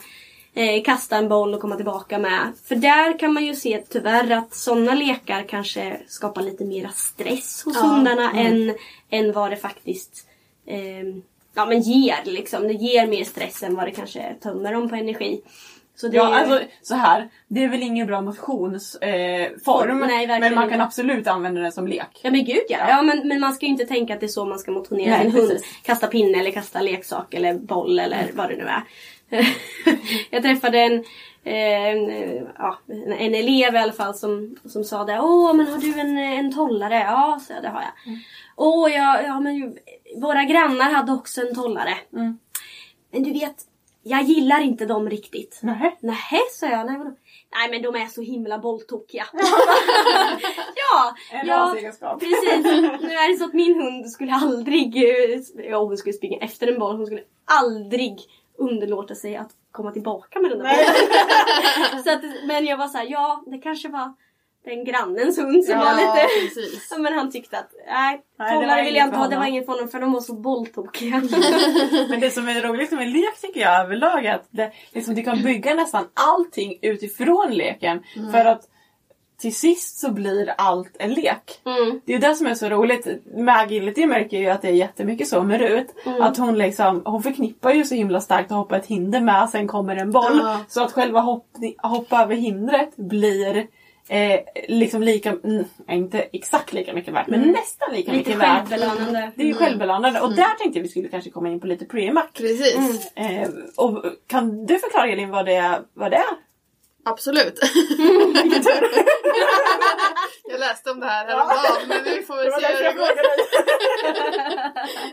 eh, 0.55 0.83
kasta 0.85 1.17
en 1.17 1.29
boll 1.29 1.55
och 1.55 1.61
komma 1.61 1.77
tillbaka 1.77 2.19
med. 2.19 2.53
För 2.69 2.75
där 2.77 3.19
kan 3.19 3.33
man 3.33 3.45
ju 3.45 3.55
se 3.55 3.83
tyvärr 3.89 4.31
att 4.31 4.55
sådana 4.55 4.95
lekar 4.95 5.43
kanske 5.49 6.01
skapar 6.07 6.43
lite 6.43 6.65
mera 6.65 6.89
stress 6.89 7.63
hos 7.65 7.75
Ja, 7.77 7.81
Mm. 7.85 7.95
hundarna 7.95 8.33
än, 8.33 8.75
än 9.11 9.33
vad 9.33 9.51
det 9.51 9.57
faktiskt 9.57 10.27
eh, 10.67 11.03
ja, 11.55 11.67
men 11.67 11.81
ger. 11.81 12.19
Liksom. 12.25 12.63
Det 12.69 12.75
ger 12.75 13.07
mer 13.07 13.25
stress 13.25 13.63
än 13.63 13.75
vad 13.75 13.87
det 13.87 13.91
kanske 13.91 14.35
tömmer 14.43 14.73
dem 14.73 14.89
på 14.89 14.95
energi. 14.95 15.41
Så 15.97 16.09
det 16.09 16.17
Ja, 16.17 16.35
är- 16.35 16.41
alltså 16.41 16.67
så 16.83 16.95
här. 16.95 17.29
Det 17.49 17.65
är 17.65 17.69
väl 17.69 17.83
ingen 17.83 18.07
bra 18.07 18.21
motionsform. 18.21 20.03
Eh, 20.03 20.39
men 20.41 20.55
man 20.55 20.69
kan 20.69 20.81
absolut 20.81 21.27
använda 21.27 21.61
den 21.61 21.73
som 21.73 21.87
lek. 21.87 22.21
Ja 22.23 22.31
men 22.31 22.45
gud 22.45 22.63
ja. 22.69 22.79
Ja. 22.79 22.89
ja 22.89 23.03
men, 23.03 23.29
men 23.29 23.41
man 23.41 23.53
ska 23.53 23.67
ju 23.67 23.73
inte 23.73 23.85
tänka 23.85 24.15
att 24.15 24.21
det 24.21 24.27
är 24.27 24.29
så 24.29 24.45
man 24.45 24.59
ska 24.59 24.71
motionera 24.71 25.11
Nej, 25.17 25.31
sin 25.33 25.41
hund. 25.41 25.59
Kasta 25.83 26.07
pinne 26.07 26.39
eller 26.41 26.51
kasta 26.51 26.81
leksak 26.83 27.35
eller 27.35 27.55
boll 27.55 27.99
eller 27.99 28.23
Mm. 28.23 28.37
vad 28.37 28.49
det 28.49 28.57
nu 28.57 28.65
är. 28.65 28.83
Jag 30.31 30.43
träffade 30.43 30.79
en, 30.79 31.05
eh, 31.45 31.89
en, 31.89 32.11
en, 32.11 33.13
en 33.13 33.35
elev 33.35 33.75
i 33.75 33.79
alla 33.79 33.93
fall 33.93 34.15
som, 34.15 34.57
som 34.65 34.85
sa 34.85 35.05
det. 35.05 35.21
Åh 35.21 35.55
men 35.55 35.67
har 35.67 35.79
du 35.79 36.01
en, 36.01 36.19
en 36.19 36.53
tollare? 36.53 36.95
Ja, 36.95 37.41
så 37.47 37.53
det 37.63 37.69
har 37.69 37.83
jag. 37.83 38.07
Mm. 38.07 38.19
Åh 38.57 38.93
ja, 38.93 39.23
ja 39.23 39.41
men 39.41 39.57
ju, 39.57 39.77
våra 40.17 40.45
grannar 40.45 40.93
hade 40.93 41.13
också 41.13 41.41
en 41.41 41.55
tollare. 41.55 41.95
Mm. 42.13 42.39
Men 43.11 43.23
du 43.23 43.33
vet, 43.33 43.57
jag 44.03 44.23
gillar 44.23 44.61
inte 44.61 44.87
dem 44.87 45.11
riktigt. 45.11 45.61
Nej. 45.63 45.99
Nähä, 46.01 46.41
sa 46.51 46.67
jag. 46.67 46.87
Nej, 46.87 46.99
vadå? 46.99 47.17
Nej 47.55 47.71
men 47.71 47.83
de 47.83 48.01
är 48.01 48.07
så 48.07 48.23
himla 48.23 48.59
bolltokiga. 48.59 49.27
ja, 50.77 51.15
En 51.31 51.47
ja 51.47 51.77
precis. 52.21 52.65
Nu 53.03 53.13
är 53.13 53.33
det 53.33 53.39
så 53.39 53.45
att 53.45 53.53
min 53.53 53.83
hund 53.83 54.11
skulle 54.11 54.33
aldrig, 54.33 54.97
eh, 54.97 55.41
ja 55.71 55.85
hon 55.85 55.97
skulle 55.97 56.13
springa 56.13 56.39
efter 56.39 56.67
en 56.67 56.79
boll, 56.79 56.97
hon 56.97 57.07
skulle 57.07 57.23
aldrig 57.45 58.21
underlåta 58.59 59.15
sig 59.15 59.37
att 59.37 59.51
komma 59.71 59.93
tillbaka 59.93 60.41
med 60.41 60.51
den 60.51 60.59
där 60.59 60.75
så 62.05 62.13
att, 62.13 62.23
men 62.47 62.65
jag 62.65 62.77
var 62.77 62.89
så 62.89 62.99
här, 62.99 63.07
ja 63.11 63.43
det 63.47 63.59
kanske 63.59 63.89
var 63.89 64.15
den 64.65 64.85
grannens 64.85 65.39
hund 65.39 65.65
som 65.65 65.79
var 65.79 65.95
lite... 65.95 66.29
precis. 66.41 66.89
Ja, 66.91 66.99
men 66.99 67.13
han 67.13 67.31
tyckte 67.31 67.59
att 67.59 67.71
nej, 67.87 68.23
Nej, 68.39 68.51
det 68.51 68.55
var 68.55 68.63
tollare 68.63 68.85
vill 68.85 68.97
jag 68.97 69.07
inte 69.07 69.17
ha, 69.17 69.29
det 69.29 69.37
var 69.37 69.47
inget 69.47 69.67
för 69.67 69.73
honom 69.73 69.89
för 69.89 70.01
de 70.01 70.13
var 70.13 70.21
så 70.21 70.35
bolltokiga. 70.35 71.17
Men 72.09 72.21
det 72.21 72.31
som 72.31 72.49
är 72.49 72.63
roligt 72.63 72.91
med 72.91 73.09
lek 73.09 73.41
tycker 73.41 73.61
jag 73.61 73.81
överlag 73.81 74.25
är 74.25 74.35
att 74.35 74.47
det, 74.51 74.73
liksom, 74.93 75.15
du 75.15 75.23
kan 75.23 75.43
bygga 75.43 75.75
nästan 75.75 76.09
allting 76.15 76.79
utifrån 76.83 77.51
leken. 77.51 78.03
För 78.33 78.45
att 78.45 78.69
till 79.43 79.55
sist 79.55 79.99
så 79.99 80.11
blir 80.11 80.55
allt 80.59 80.97
en 80.99 81.15
lek. 81.15 81.61
Mm. 81.65 82.01
Det 82.05 82.15
är 82.15 82.19
det 82.19 82.35
som 82.35 82.47
är 82.47 82.55
så 82.55 82.69
roligt. 82.69 83.07
Med 83.35 83.57
agility 83.57 84.07
märker 84.07 84.37
jag 84.37 84.45
ju 84.45 84.49
att 84.51 84.63
det 84.63 84.69
är 84.69 84.73
jättemycket 84.73 85.29
så 85.29 85.43
med 85.43 85.61
Rut. 85.61 85.87
Mm. 86.07 86.23
Att 86.23 86.37
hon 86.37 86.59
liksom, 86.59 87.03
hon 87.05 87.23
förknippar 87.23 87.73
ju 87.73 87.85
så 87.85 87.95
himla 87.95 88.21
starkt 88.21 88.51
att 88.51 88.57
hoppa 88.57 88.77
ett 88.77 88.87
hinder 88.87 89.21
med, 89.21 89.51
sen 89.51 89.69
kommer 89.69 89.97
en 89.97 90.11
boll. 90.11 90.39
Ja. 90.43 90.61
Så 90.69 90.83
att 90.83 90.93
själva 90.93 91.21
hopp, 91.21 91.47
hoppa 91.83 92.23
över 92.23 92.35
hindret 92.35 92.97
blir 92.97 93.67
eh, 94.09 94.41
liksom 94.69 95.03
lika, 95.03 95.31
mm, 95.45 95.65
inte 95.91 96.21
exakt 96.21 96.73
lika 96.73 96.93
mycket 96.93 97.15
värt, 97.15 97.27
men 97.27 97.41
nästan 97.41 97.93
lika 97.93 98.11
Mm. 98.11 98.19
Lite 98.19 98.31
mycket 98.31 98.43
värt. 98.43 98.69
självbelönande. 98.69 99.33
Det 99.37 99.43
är 99.43 99.47
ju 99.47 99.55
självbelönande 99.55 100.21
och 100.21 100.35
där 100.35 100.59
tänkte 100.59 100.79
jag 100.79 100.83
vi 100.83 100.89
skulle 100.89 101.09
kanske 101.09 101.31
komma 101.31 101.49
in 101.49 101.61
på 101.61 101.67
lite 101.67 101.85
pre-mac. 101.85 102.25
Precis. 102.35 103.13
Eh, 103.17 103.49
och 103.77 104.05
kan 104.27 104.67
du 104.67 104.79
förklara 104.79 105.09
Elin 105.09 105.31
vad 105.31 105.47
det, 105.47 105.83
vad 105.95 106.11
det 106.11 106.17
är? 106.17 106.52
Absolut. 107.05 107.59
jag 110.49 110.61
läste 110.61 110.91
om 110.91 111.01
det 111.01 111.07
här 111.07 111.27
häromdagen 111.27 111.89
men 111.89 112.05
vi 112.05 112.23
får 112.23 112.37
väl 112.37 112.53
se 112.61 112.67
hur 112.77 112.85
det 112.85 112.93
går. 112.93 113.13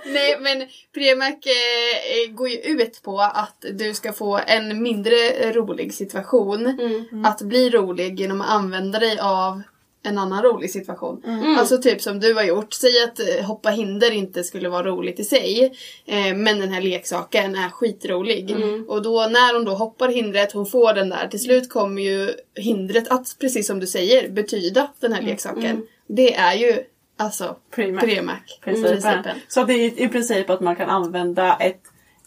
Nej 0.13 0.37
men 0.39 0.67
Premac 0.93 1.29
eh, 1.45 2.31
går 2.31 2.49
ju 2.49 2.57
ut 2.57 3.01
på 3.03 3.21
att 3.21 3.65
du 3.73 3.93
ska 3.93 4.13
få 4.13 4.39
en 4.47 4.83
mindre 4.83 5.51
rolig 5.51 5.93
situation 5.93 6.65
Mm. 7.11 7.25
att 7.25 7.41
bli 7.41 7.69
rolig 7.69 8.19
genom 8.19 8.41
att 8.41 8.49
använda 8.49 8.99
dig 8.99 9.19
av 9.19 9.61
en 10.03 10.17
annan 10.17 10.43
rolig 10.43 10.71
situation. 10.71 11.23
Mm. 11.25 11.57
Alltså 11.57 11.77
typ 11.77 12.01
som 12.01 12.19
du 12.19 12.33
har 12.33 12.43
gjort. 12.43 12.73
Säg 12.73 13.03
att 13.03 13.19
eh, 13.19 13.45
hoppa 13.45 13.69
hinder 13.69 14.11
inte 14.11 14.43
skulle 14.43 14.69
vara 14.69 14.83
roligt 14.83 15.19
i 15.19 15.23
sig. 15.23 15.73
Eh, 16.05 16.35
men 16.35 16.59
den 16.59 16.69
här 16.69 16.81
leksaken 16.81 17.55
är 17.55 17.69
skitrolig. 17.69 18.51
Mm. 18.51 18.89
Och 18.89 19.01
då 19.01 19.27
när 19.31 19.55
hon 19.55 19.65
då 19.65 19.71
hoppar 19.71 20.09
hindret, 20.09 20.51
hon 20.51 20.65
får 20.65 20.93
den 20.93 21.09
där. 21.09 21.27
Till 21.27 21.41
slut 21.41 21.69
kommer 21.69 22.01
ju 22.01 22.33
hindret 22.55 23.07
att, 23.07 23.35
precis 23.39 23.67
som 23.67 23.79
du 23.79 23.87
säger, 23.87 24.29
betyda 24.29 24.91
den 24.99 25.13
här 25.13 25.21
leksaken. 25.21 25.87
Det 26.07 26.35
är 26.35 26.53
ju 26.53 26.83
alltså 27.17 27.55
Premac. 27.75 28.03
Premac. 28.03 28.59
Principen. 28.61 28.91
Principen. 28.91 29.35
Så 29.47 29.63
det 29.63 29.73
är 29.73 30.01
i 30.01 30.07
princip 30.07 30.49
att 30.49 30.61
man 30.61 30.75
kan 30.75 30.89
använda 30.89 31.57
ett, 31.59 31.81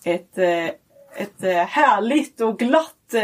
ett, 0.04 0.38
eh, 0.38 0.66
ett 1.16 1.42
eh, 1.42 1.52
härligt 1.52 2.40
och 2.40 2.58
glatt 2.58 3.14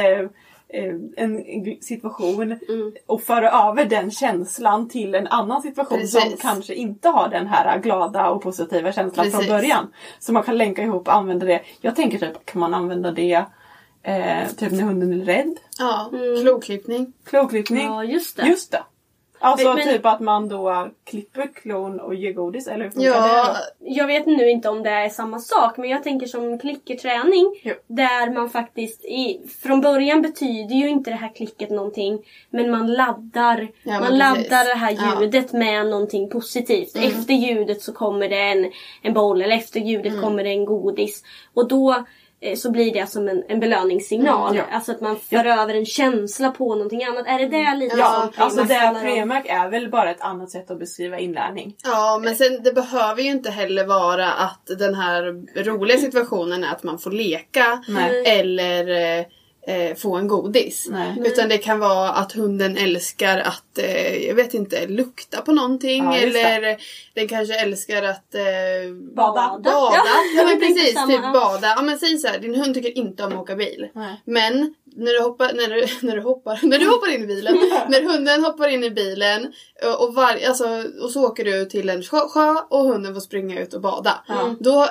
en 1.17 1.39
gl- 1.39 1.81
situation 1.81 2.59
och 3.07 3.23
föra 3.23 3.51
över 3.69 3.85
den 3.85 4.11
känslan 4.11 4.89
till 4.89 5.15
en 5.15 5.27
annan 5.27 5.63
situation 5.63 6.09
som 6.09 6.23
Precis. 6.23 6.43
kanske 6.43 6.75
inte 6.75 7.09
har 7.09 7.29
den 7.29 7.47
här 7.47 7.79
glada 7.79 8.29
och 8.31 8.43
positiva 8.43 8.93
känslan 8.93 9.25
från 9.31 9.33
Precis. 9.41 9.49
början. 9.49 9.93
Så 10.19 10.33
man 10.33 10.43
kan 10.43 10.59
länka 10.59 10.83
ihop 10.83 11.09
och 11.09 11.15
använda 11.15 11.47
det. 11.47 11.61
Jag 11.81 11.97
tänker 11.97 12.19
typ, 12.19 12.47
kan 12.47 12.61
man 12.61 12.75
använda 12.75 13.11
det 13.11 13.45
eh, 14.03 14.49
typ 14.57 14.73
när 14.73 14.83
hunden 14.83 15.21
är 15.21 15.25
rädd? 15.25 15.55
Ja, 15.79 16.11
kloklippning. 16.43 17.13
Kloklippning? 17.25 17.87
Ja, 17.87 18.05
just 18.05 18.37
det. 18.37 18.47
Just 18.47 18.73
det. 18.73 18.83
Alltså 19.41 19.75
Men- 19.75 19.85
typ 19.89 20.07
att 20.07 20.21
man 20.21 20.49
då 20.49 20.89
klipper 21.05 21.47
klon 21.55 22.01
och 22.01 22.15
ger 22.15 22.33
godis 22.33 22.67
eller 22.69 22.85
hur 22.85 22.91
funkar 22.91 23.11
det 23.11 23.17
Ja, 23.17 23.45
då? 23.45 23.57
Jag 23.81 24.07
vet 24.07 24.27
nu 24.27 24.51
inte 24.51 24.69
om 24.69 24.83
det 24.83 24.91
är 24.91 25.09
samma 25.09 25.39
sak 25.39 25.77
men 25.77 25.91
jag 25.91 26.03
tänker 26.03 26.27
som 26.27 26.59
klickerträning. 26.59 27.61
Jo. 27.63 27.75
Där 27.87 28.31
man 28.31 28.51
faktiskt, 28.51 29.05
i, 29.05 29.41
från 29.63 29.81
början 29.81 30.23
betyder 30.23 30.75
ju 30.75 30.89
inte 30.89 31.11
det 31.11 31.17
här 31.17 31.35
klicket 31.35 31.71
någonting. 31.71 32.19
Men 32.51 32.71
man 32.71 32.93
laddar, 32.93 33.69
Ja, 33.83 33.93
man 33.93 34.03
precis. 34.03 34.19
laddar 34.19 34.65
det 34.69 34.75
här 34.79 34.93
Ja. 35.01 35.21
ljudet 35.23 35.53
med 35.53 35.87
någonting 35.87 36.29
positivt. 36.31 36.97
Mm. 36.97 37.09
Efter 37.09 37.35
ljudet 37.35 37.83
så 37.83 37.93
kommer 37.93 38.29
det 38.29 38.41
en, 38.43 38.73
en 39.03 39.15
boll 39.15 39.43
eller 39.43 39.57
efter 39.57 39.81
ljudet 39.81 40.13
Mm. 40.13 40.25
kommer 40.25 40.45
det 40.45 40.51
en 40.51 40.65
godis. 40.65 41.23
Och 41.55 41.69
då 41.69 42.05
så 42.57 42.71
blir 42.71 42.93
det 42.93 43.11
som 43.11 43.29
en, 43.29 43.45
en 43.49 43.61
belöningssignal. 43.61 44.55
Mm, 44.55 44.65
ja. 44.69 44.77
Alltså 44.77 44.93
att 44.93 45.01
man 45.01 45.17
för 45.17 45.45
över 45.45 45.75
en 45.75 45.87
känsla 45.87 46.51
på 46.51 46.75
någonting 46.75 47.05
annat. 47.05 47.27
Är 47.27 47.39
det 47.39 47.47
det 47.47 47.75
lite 47.75 47.97
Ja, 47.99 48.31
som 48.35 48.45
Alltså 48.45 48.63
det? 48.63 48.99
Premac 49.03 49.45
är 49.47 49.71
väl 49.71 49.91
bara 49.91 50.11
ett 50.11 50.21
annat 50.21 50.51
sätt 50.51 50.71
att 50.71 50.79
beskriva 50.79 51.19
inlärning. 51.19 51.77
Ja, 51.85 52.21
men 52.25 52.37
sen 52.37 52.63
det 52.63 52.73
behöver 52.73 53.23
ju 53.23 53.31
inte 53.31 53.51
heller 53.51 53.87
vara 53.87 54.33
att 54.33 54.67
den 54.79 54.95
här 54.95 55.23
roliga 55.65 55.99
situationen 55.99 56.65
är 56.65 56.73
att 56.73 56.83
man 56.83 56.99
får 56.99 57.11
leka 57.11 57.83
Nej. 57.89 58.25
eller 58.27 59.27
eh, 59.69 59.95
få 59.97 60.17
en 60.17 60.29
godis. 60.29 60.87
Nej. 60.91 61.23
Utan 61.27 61.49
det 61.49 61.59
kan 61.59 61.79
vara 61.79 62.11
att 62.11 62.33
hunden 62.33 62.77
älskar 62.77 63.39
att, 63.39 63.79
eh, 63.79 64.27
jag 64.27 64.35
vet 64.35 64.55
inte, 64.55 64.87
lukta 64.87 65.41
på 65.43 65.53
någonting 65.53 66.05
Ja, 66.05 66.19
just 66.19 66.33
det. 66.35 66.41
eller 66.41 66.77
den 67.15 67.29
kanske 67.29 67.55
älskar 67.55 68.03
att 68.03 68.35
eh, 68.35 68.93
Bada. 69.17 69.61
Bada. 69.65 69.71
Ja, 69.71 70.05
Ja, 70.37 70.45
men 70.45 70.61
precis, 70.61 70.95
samma, 70.95 71.13
typ 71.13 71.23
bada. 71.23 71.75
Ja 71.77 71.83
men 71.83 71.99
säg 71.99 72.19
så 72.19 72.29
här, 72.29 72.39
din 72.39 72.55
hund 72.55 72.75
tycker 72.75 72.99
inte 72.99 73.25
om 73.25 73.33
att 73.33 73.39
åka 73.39 73.57
bil. 73.57 73.89
Nej. 73.93 74.23
Men 74.25 74.75
när 74.97 75.13
du 75.13 75.21
hoppar, 75.23 75.53
när 75.53 75.69
du, 75.75 75.87
när 76.07 76.17
du 76.17 76.23
hoppar, 76.23 76.59
när 76.63 76.79
du 76.79 76.87
hoppar 76.87 77.15
in 77.15 77.23
i 77.23 77.27
bilen, 77.27 77.55
när 77.89 78.03
hunden 78.03 78.45
hoppar 78.45 78.69
in 78.69 78.85
i 78.85 78.91
bilen 78.91 79.53
och, 79.85 80.09
och, 80.09 80.15
var, 80.15 80.39
alltså, 80.49 80.85
och 81.03 81.11
så 81.11 81.27
åker 81.27 81.45
du 81.45 81.65
till 81.65 81.89
en 81.89 82.03
sjö, 82.03 82.19
sjö 82.29 82.55
och 82.69 82.85
hunden 82.85 83.15
får 83.15 83.21
springa 83.21 83.61
ut 83.61 83.75
och 83.75 83.81
bada. 83.81 84.25
Då 84.61 84.89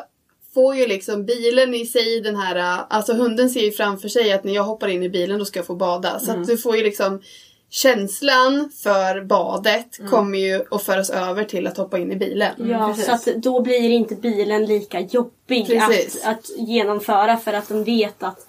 får 0.58 0.76
ju 0.76 0.88
liksom 0.88 1.26
bilen 1.26 1.74
i 1.74 1.86
sig 1.86 2.22
den 2.22 2.36
här, 2.36 2.84
alltså 2.90 3.14
hunden 3.14 3.50
ser 3.50 3.62
ju 3.62 3.72
framför 3.72 4.08
sig 4.08 4.34
att 4.34 4.44
när 4.44 4.54
jag 4.54 4.64
hoppar 4.64 4.88
in 4.88 5.04
i 5.04 5.10
bilen 5.10 5.40
då 5.40 5.46
ska 5.46 5.60
jag 5.60 5.66
få 5.66 5.76
bada. 5.76 6.20
Så 6.20 6.32
att 6.32 6.48
du 6.48 6.58
får 6.58 6.78
ju 6.78 6.84
liksom 6.84 7.22
Känslan 7.70 8.70
för 8.84 9.22
badet 9.22 10.00
kommer 10.10 10.38
ju 10.38 10.64
att 10.72 10.84
föras 10.84 11.10
över 11.10 11.44
till 11.44 11.68
att 11.68 11.78
hoppa 11.78 11.98
in 11.98 12.12
i 12.12 12.16
bilen. 12.16 12.70
Ja, 12.70 12.88
precis. 12.88 13.06
så 13.06 13.12
att 13.12 13.36
då 13.44 13.62
blir 13.62 13.90
inte 13.90 14.16
bilen 14.16 14.66
lika 14.66 15.00
jobbig 15.00 15.78
att, 15.78 16.24
att 16.24 16.50
genomföra 16.58 17.38
för 17.38 17.54
att 17.54 17.70
de 17.70 17.84
vet 17.84 18.24
att, 18.24 18.48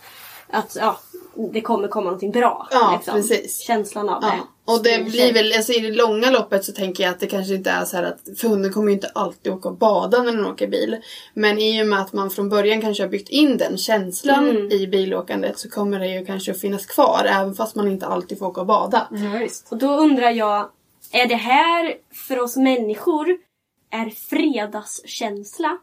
att 0.51 0.77
ja, 0.81 1.01
det 1.53 1.61
kommer 1.61 1.89
komma 1.89 2.05
någonting 2.05 2.31
bra. 2.31 2.69
Ja, 2.71 2.95
liksom. 2.97 3.15
precis. 3.15 3.59
Känslan 3.61 4.09
av 4.09 4.21
det. 4.21 4.27
Ja. 4.27 4.75
Och 4.75 4.83
det 4.83 5.05
blir 5.05 5.33
väl, 5.33 5.53
alltså 5.57 5.73
i 5.73 5.79
det 5.79 5.93
långa 5.93 6.31
loppet 6.31 6.65
så 6.65 6.73
tänker 6.73 7.05
jag 7.05 7.11
att 7.11 7.21
det 7.21 7.27
kanske 7.27 7.55
inte 7.55 7.71
är 7.71 7.85
så 7.85 7.97
här 7.97 8.03
att, 8.05 8.39
för 8.41 8.49
hunden 8.49 8.73
kommer 8.73 8.89
ju 8.89 8.95
inte 8.95 9.11
alltid 9.15 9.53
åka 9.53 9.69
och 9.69 9.77
bada 9.77 10.23
när 10.23 10.33
den 10.33 10.47
åker 10.47 10.67
bil. 10.67 10.97
Men 11.35 11.59
i 11.59 11.83
och 11.83 11.87
med 11.87 12.01
att 12.01 12.13
man 12.13 12.31
från 12.31 12.49
början 12.49 12.81
kanske 12.81 13.03
har 13.03 13.09
byggt 13.11 13.29
in 13.29 13.57
den 13.57 13.77
känslan 13.79 14.49
Mm. 14.49 14.73
i 14.73 14.87
bilåkandet 14.87 15.59
så 15.59 15.71
kommer 15.71 15.99
det 15.99 16.07
ju 16.07 16.27
kanske 16.27 16.51
att 16.53 16.61
finnas 16.61 16.87
kvar 16.87 17.27
även 17.29 17.55
fast 17.55 17.75
man 17.75 17.89
inte 17.89 18.07
alltid 18.07 18.39
får 18.39 18.47
åka 18.47 18.61
och 18.61 18.67
bada. 18.67 19.09
Visst. 19.41 19.67
Och 19.73 19.79
då 19.79 19.89
undrar 19.97 20.31
jag, 20.31 20.69
är 21.13 21.27
det 21.27 21.35
här 21.35 21.95
för 22.29 22.39
oss 22.41 22.57
människor 22.57 23.27
är 23.91 24.11
fredagskänsla? 24.11 25.79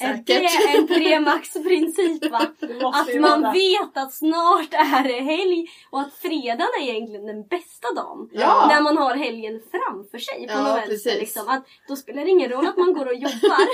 är 0.00 0.14
det 0.26 0.48
säkert. 0.48 0.76
en 0.76 0.86
Premax-princip 0.86 2.30
va? 2.30 2.38
Att 2.94 3.20
man 3.20 3.42
vara. 3.42 3.52
vet 3.52 3.96
att 3.96 4.12
snart 4.14 4.72
är 4.74 5.02
det 5.08 5.20
helg 5.20 5.66
och 5.90 6.00
att 6.00 6.12
fredagen 6.14 6.66
är 6.80 6.82
egentligen 6.82 7.26
den 7.26 7.42
bästa 7.46 7.92
dagen. 7.96 8.28
Ja. 8.32 8.66
När 8.68 8.82
man 8.82 8.96
har 8.96 9.14
helgen 9.16 9.60
framför 9.70 10.18
sig 10.18 10.46
på 10.46 10.52
Ja, 10.52 10.62
något 10.62 10.88
vänster. 10.88 11.14
Liksom. 11.18 11.48
Att 11.48 11.64
då 11.88 11.96
spelar 11.96 12.24
det 12.24 12.30
ingen 12.30 12.50
roll 12.50 12.66
att 12.66 12.76
man 12.76 12.92
går 12.94 13.06
och 13.06 13.14
jobbar. 13.14 13.64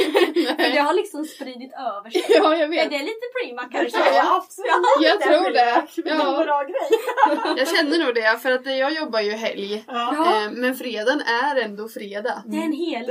för 0.57 0.73
det 0.73 0.79
har 0.81 0.95
liksom 0.95 1.25
spridit 1.25 1.73
över 1.73 2.11
sig. 2.11 2.25
Ja, 2.29 2.53
jag 2.57 2.61
Är 2.63 2.69
vet. 2.69 2.91
det 2.91 2.99
lite 2.99 3.27
Premax 3.45 3.69
kanske? 3.73 4.15
Ja, 4.15 4.37
absolut. 4.37 4.71
Jag 5.01 5.21
tror 5.21 5.51
det. 5.51 5.87
Ja. 6.05 6.45
bra 6.45 6.63
grej. 6.63 7.57
Jag 7.57 7.69
känner 7.69 8.05
nog 8.05 8.15
det 8.15 8.39
för 8.43 8.53
att 8.53 8.67
jag 8.67 8.93
jobbar 8.93 9.21
ju 9.21 9.31
helg. 9.31 9.85
Ja. 9.87 10.13
Ja. 10.17 10.45
Eh, 10.45 10.51
Men 10.53 10.75
fredagen 10.75 11.21
är 11.21 11.57
ändå 11.61 11.89
fredag. 11.89 12.43
Det 12.47 12.57
är 12.57 12.63
en 12.63 12.73
hel, 12.73 13.05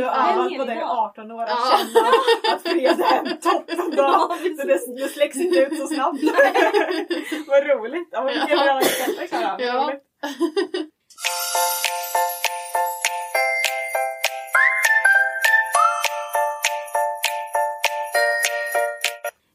Är 0.61 0.65
på 0.75 0.79
dag. 0.81 1.09
18 1.09 1.31
år 1.31 1.43
att 1.43 1.49
Ja. 1.49 1.77
känna 1.77 2.07
att 2.55 2.61
fredag 2.61 3.05
är 3.15 3.29
en 3.31 3.39
toppendag. 3.39 4.29
Så 4.59 4.67
det, 4.67 5.01
det 5.01 5.07
släcks 5.09 5.37
inte 5.37 5.59
ut 5.59 5.77
så 5.77 5.87
snabbt. 5.87 6.23
Vad 7.47 7.67
roligt. 7.67 8.09
Ja, 8.11 8.23
men 8.23 8.33
vilken 8.33 8.57
bra 8.57 8.79
exempel 8.79 9.27
Klara. 9.27 9.55
Ja. 9.59 9.93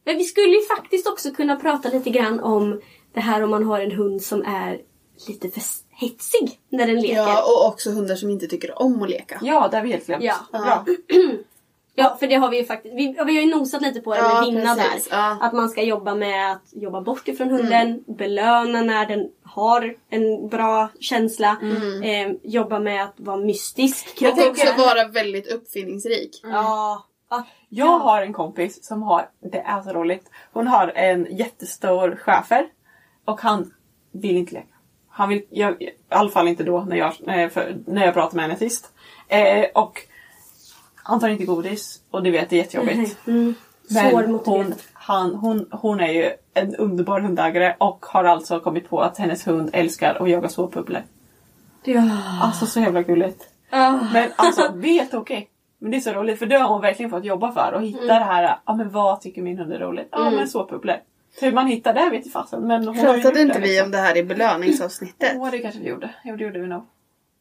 Men 0.05 0.17
vi 0.17 0.25
skulle 0.25 0.55
ju 0.57 0.63
faktiskt 0.77 1.09
också 1.09 1.31
kunna 1.31 1.57
prata 1.57 1.89
lite 1.89 2.11
grann 2.11 2.41
om 2.41 2.81
det 3.15 3.21
här 3.21 3.43
om 3.43 3.51
man 3.51 3.65
har 3.65 3.81
en 3.81 3.93
hund 3.93 4.23
som 4.23 4.43
är 4.43 4.81
lite 5.29 5.49
för 5.49 5.63
hetsig 5.91 6.61
när 6.69 6.87
den 6.87 7.01
leker. 7.01 7.17
Ja, 7.17 7.43
och 7.43 7.73
också 7.73 7.91
hundar 7.91 8.15
som 8.15 8.31
inte 8.31 8.47
tycker 8.47 8.83
om 8.83 9.03
att 9.03 9.11
leka. 9.11 9.39
Ja, 9.43 9.69
det 9.71 9.77
har 9.77 9.85
vi 9.85 9.91
helt 9.91 10.07
glömt. 10.07 10.25
Ja. 10.25 10.35
Bra. 10.53 10.85
Ja, 11.95 12.17
för 12.21 12.27
det 12.27 12.35
har 12.35 12.51
vi 12.51 12.57
ju 12.57 12.65
faktiskt. 12.65 12.95
Vi, 12.95 13.07
vi 13.27 13.37
har 13.37 13.43
ju 13.43 13.55
nosat 13.55 13.83
lite 13.83 14.01
på 14.01 14.15
det 14.15 14.19
Ja, 14.21 14.41
med 14.41 14.45
Vinna 14.45 14.75
precis. 14.75 15.09
där. 15.09 15.17
Ja. 15.17 15.39
Att 15.41 15.53
man 15.53 15.69
ska 15.69 15.83
jobba 15.83 16.15
med 16.15 16.53
att 16.53 16.73
jobba 16.73 17.01
bort 17.01 17.29
ifrån 17.29 17.51
hunden, 17.51 18.05
belöna 18.07 18.83
när 18.83 19.07
den 19.07 19.29
har 19.43 19.95
en 20.11 20.49
bra 20.49 20.89
känsla, 21.01 21.57
eh, 22.05 22.33
jobba 22.43 22.79
med 22.79 23.05
att 23.05 23.15
vara 23.17 23.37
mystisk. 23.37 24.23
Och 24.23 24.47
också 24.49 24.67
vara 24.79 25.09
väldigt 25.09 25.53
uppfinningsrik. 25.53 26.41
Ja. 26.43 27.05
ja. 27.31 27.45
Jag 27.69 27.99
har 27.99 28.23
en 28.23 28.33
kompis 28.33 28.85
som 28.85 29.03
har, 29.03 29.29
det 29.53 29.59
är 29.59 29.83
så 29.83 29.93
roligt, 29.93 30.31
hon 30.53 30.67
har 30.67 30.93
en 30.95 31.37
jättestor 31.37 32.17
schäfer 32.17 32.67
och 33.25 33.41
han 33.41 33.75
vill 34.13 34.37
inte 34.37 34.55
leka. 34.55 34.74
Han 35.17 35.29
vill, 35.29 35.43
jag, 35.51 35.83
i 35.83 35.91
alla 36.09 36.31
fall 36.31 36.49
inte 36.49 36.65
då 36.65 36.81
när 36.81 36.97
jag, 36.97 37.13
jag, 37.27 37.53
för, 37.53 37.77
när 37.87 38.05
jag 38.05 38.15
pratade 38.15 38.37
med 38.37 38.45
henne 38.45 38.59
sist. 38.59 38.93
Eh, 39.29 39.65
och 39.75 40.01
han 40.95 41.21
tar 41.21 41.29
inte 41.29 41.45
godis 41.45 42.01
och 42.11 42.23
du 42.23 42.31
vet 42.31 42.51
det 42.51 42.57
är 42.57 42.59
jättejobbigt. 42.59 43.27
Mm. 43.27 43.55
Men 43.91 44.41
hon, 44.45 44.75
han, 44.93 45.35
hon, 45.35 45.69
hon 45.71 46.01
är 46.01 46.13
ju 46.13 46.31
en 46.55 46.77
underbar 46.77 47.21
hundägare 47.21 47.75
och 47.79 48.07
har 48.07 48.25
alltså 48.25 48.61
kommit 48.61 48.89
på 48.89 49.01
att 49.01 49.19
hennes 49.19 49.47
hund 49.47 49.71
älskar 49.73 50.15
att 50.15 50.31
jaga 50.31 50.49
såpbubblor. 50.49 51.03
Ja. 51.85 52.03
Alltså 52.43 52.67
så 52.67 52.81
jävla 52.81 53.03
gulligt. 53.03 53.49
Ah. 53.71 53.99
Men 54.13 54.31
alltså 54.37 54.73
vi 54.75 55.01
är 55.01 55.09
okej. 55.13 55.51
Men 55.79 55.91
det 55.91 55.97
är 55.97 56.01
så 56.01 56.13
roligt 56.13 56.39
för 56.39 56.47
det 56.47 56.57
har 56.57 56.69
hon 56.69 56.81
verkligen 56.81 57.11
fått 57.11 57.25
jobba 57.25 57.53
för 57.53 57.73
och 57.73 57.83
hitta 57.83 57.99
Mm. 58.03 58.09
det 58.09 58.25
här, 58.25 58.59
ja 58.67 58.75
men 58.75 58.91
vad 58.91 59.21
tycker 59.21 59.43
min 59.43 59.59
hund 59.59 59.73
är 59.73 59.79
roligt? 59.79 60.09
Ja 60.11 60.31
men 60.31 60.49
såpbubblor. 60.49 60.97
Hur 61.41 61.53
man 61.53 61.67
hittar 61.67 61.95
det 61.95 62.11
vet 62.11 62.33
fasen 62.33 62.67
men 62.67 62.87
hon 62.89 62.97
har 62.99 63.17
ju 63.17 63.23
Pratade 63.23 63.43
inte 63.43 63.55
det, 63.55 63.61
vi 63.61 63.69
liksom. 63.69 63.85
om 63.85 63.91
det 63.91 63.99
här 63.99 64.17
i 64.17 64.23
belöningsavsnittet? 64.23 65.33
Åh 65.37 65.51
det 65.51 65.59
kanske 65.59 65.81
vi 65.81 65.89
gjorde. 65.89 66.15
Jo 66.25 66.37
det 66.37 66.45
gjorde 66.45 66.59
vi 66.61 66.67
nog. 66.67 66.87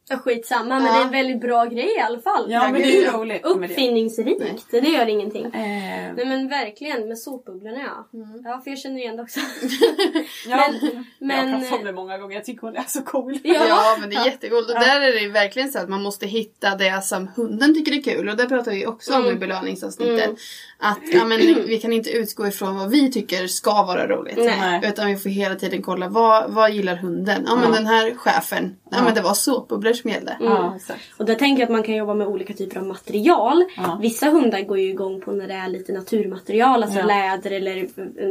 Ja, 0.08 0.16
skitsamma 0.18 0.64
men 0.80 0.82
det 0.82 0.88
är 0.98 1.04
en 1.04 1.10
väldigt 1.10 1.40
bra 1.40 1.64
grej 1.64 1.96
i 1.96 2.00
alla 2.00 2.18
fall. 2.18 2.50
Ja, 2.52 2.62
men 2.62 2.72
det 2.72 2.96
är 2.96 3.00
ju 3.00 3.10
roligt 3.10 3.42
det. 3.42 3.48
Uppfinningsrikt, 3.48 4.70
det 4.70 4.78
gör 4.78 5.06
ingenting. 5.06 5.44
Eh, 5.44 6.14
Nej 6.16 6.26
men 6.26 6.48
verkligen 6.48 7.08
med 7.08 7.18
sopbubblorna 7.18 7.80
ja. 7.80 8.08
Ja 8.44 8.60
för 8.64 8.70
jag 8.70 8.78
känner 8.78 8.98
igen 9.00 9.16
det 9.16 9.22
också. 9.22 9.40
ja, 10.48 10.56
Men- 10.80 11.04
men- 11.18 11.36
jag 11.36 11.56
har 11.56 11.60
pratat 11.60 11.78
om 11.78 11.84
det 11.84 11.92
många 11.92 12.18
gånger, 12.18 12.34
jag 12.34 12.44
tycker 12.44 12.60
hon 12.60 12.76
är 12.76 12.84
så 12.86 13.02
cool. 13.02 13.38
Ja, 13.44 13.96
men 14.00 14.10
det 14.10 14.16
är 14.16 14.26
jättegott. 14.26 14.68
Och 14.70 14.74
där 14.74 15.00
är 15.00 15.12
det 15.12 15.20
ju 15.20 15.30
verkligen 15.30 15.72
så 15.72 15.78
att 15.78 15.88
man 15.88 16.02
måste 16.02 16.26
hitta 16.26 16.76
det 16.76 17.04
som 17.04 17.28
hunden 17.36 17.74
tycker 17.74 17.92
är 17.92 18.02
kul. 18.02 18.28
Och 18.28 18.36
det 18.36 18.48
pratar 18.48 18.72
vi 18.72 18.86
också 18.86 19.14
om 19.14 19.26
i 19.26 19.34
belöningsavsnittet. 19.34 20.30
Att 20.78 20.98
ja, 21.12 21.24
men, 21.24 21.38
vi 21.66 21.78
kan 21.82 21.92
inte 21.92 22.10
utgå 22.10 22.46
ifrån 22.46 22.76
vad 22.76 22.90
vi 22.90 23.12
tycker 23.12 23.46
ska 23.46 23.82
vara 23.82 24.06
roligt. 24.08 24.36
Nej. 24.36 24.80
Utan 24.84 25.06
vi 25.06 25.16
får 25.16 25.30
hela 25.30 25.54
tiden 25.54 25.82
kolla 25.82 26.08
vad, 26.08 26.50
vad 26.50 26.70
gillar 26.70 26.96
hunden? 26.96 27.44
Ja 27.46 27.56
men 27.56 27.72
den 27.72 27.86
här 27.86 28.14
chefen, 28.14 28.76
ja, 28.90 29.02
men 29.04 29.14
det 29.14 29.20
var 29.20 29.34
såpbubblor 29.34 29.92
som 29.92 30.10
gällde. 30.10 30.36
Ja, 30.40 30.72
exakt. 30.76 31.00
Och 31.18 31.24
där 31.24 31.34
tänker 31.34 31.60
jag 31.62 31.66
att 31.66 31.72
man 31.72 31.82
kan 31.82 31.94
jobba 31.94 32.14
med 32.14 32.26
olika 32.26 32.54
typer 32.54 32.80
av 32.80 32.86
material. 32.86 33.64
Ja. 33.76 33.98
Vissa 34.02 34.30
hundar 34.30 34.60
går 34.60 34.78
ju 34.78 34.88
igång 34.90 35.20
på 35.20 35.32
när 35.32 35.48
det 35.48 35.54
är 35.54 35.68
lite 35.68 35.92
naturmaterial, 35.92 36.82
alltså 36.82 36.98
Ja. 36.98 37.06
läder 37.06 37.50
eller 37.50 37.86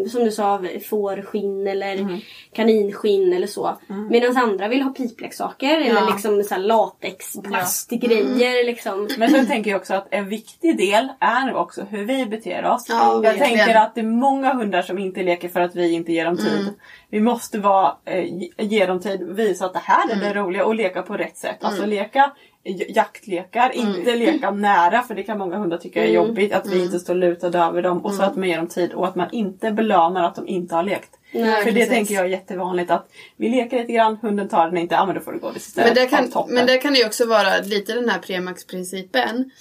som 0.09 0.23
du 0.25 0.31
sa 0.31 0.61
fårskinn 0.89 1.67
eller 1.67 1.93
Mm. 1.93 2.19
kaninskinn 2.55 3.33
eller 3.33 3.47
så. 3.47 3.77
Medan 4.09 4.37
andra 4.37 4.67
vill 4.67 4.81
ha 4.81 4.89
pipleksaker 4.91 5.81
eller 5.81 6.05
liksom 6.11 6.43
så 6.43 6.57
latex, 6.57 7.33
plastgrejer 7.43 8.65
liksom. 8.65 9.09
Men 9.17 9.29
sen 9.29 9.47
tänker 9.47 9.71
jag 9.71 9.79
också 9.81 9.93
att 9.93 10.07
en 10.11 10.29
viktig 10.29 10.77
del 10.77 11.07
är 11.19 11.55
också 11.55 11.81
hur 11.89 12.05
vi 12.05 12.25
beter 12.43 12.65
oss. 12.65 12.85
Ja, 12.89 12.95
jag 13.23 13.33
tänker 13.37 13.75
att 13.75 13.95
det 13.95 14.01
är 14.01 14.05
många 14.05 14.53
hundar 14.53 14.81
som 14.81 14.99
inte 14.99 15.23
leker 15.23 15.49
för 15.49 15.59
att 15.59 15.75
vi 15.75 15.91
inte 15.91 16.11
ger 16.13 16.25
dem 16.25 16.37
tid. 16.37 16.73
Vi 17.09 17.19
måste 17.19 17.59
vara, 17.59 17.95
eh, 18.05 18.25
ge- 18.57 18.85
dem 18.85 18.99
tid, 18.99 19.35
visa 19.35 19.65
att 19.65 19.73
det 19.73 19.81
här 19.83 20.11
är 20.11 20.15
det 20.15 20.33
roliga 20.33 20.65
och 20.65 20.75
leka 20.75 21.01
på 21.01 21.17
rätt 21.17 21.37
sätt. 21.37 21.57
Alltså 21.61 21.85
leka 21.85 22.31
jaktlekar, 22.65 23.71
inte 23.75 24.15
leka 24.15 24.51
nära 24.51 25.01
för 25.03 25.15
det 25.15 25.23
kan 25.23 25.37
många 25.37 25.57
hundar 25.57 25.77
tycka 25.77 26.03
är 26.03 26.11
jobbigt. 26.11 26.53
Att 26.53 26.67
vi 26.67 26.83
inte 26.83 26.99
står 26.99 27.15
lutade 27.15 27.59
över 27.59 27.81
dem 27.81 28.05
och 28.05 28.13
så 28.13 28.23
att 28.23 28.35
man 28.35 28.49
ger 28.49 28.57
dem 28.57 28.67
tid 28.67 28.93
och 28.93 29.07
att 29.07 29.15
man 29.15 29.27
inte 29.31 29.71
belönar 29.71 30.23
att 30.23 30.35
de 30.35 30.47
inte 30.47 30.75
har 30.75 30.83
lekt. 30.83 31.09
Nej, 31.31 31.63
för 31.63 31.71
det 31.71 31.73
precis. 31.73 31.89
tänker 31.89 32.13
jag 32.13 32.23
är 32.25 32.29
jättevanligt 32.29 32.91
att 32.91 33.09
vi 33.37 33.49
leker 33.49 33.79
lite 33.79 33.93
grann, 33.93 34.17
hunden 34.21 34.49
tar 34.49 34.65
den 34.67 34.77
inte, 34.77 34.95
ja 34.95 35.05
men 35.05 35.15
då 35.15 35.21
får 35.21 35.31
du 35.31 35.39
godis 35.39 35.67
istället. 35.67 35.87
Men 35.87 35.95
det, 35.95 36.15
Ja, 36.15 36.31
kan, 36.33 36.45
men 36.55 36.65
det 36.65 36.77
kan 36.77 36.95
ju 36.95 37.05
också 37.05 37.25
vara 37.25 37.57
lite 37.63 37.93
den 37.93 38.09
här 38.09 38.19
premaxprincipen. 38.19 39.51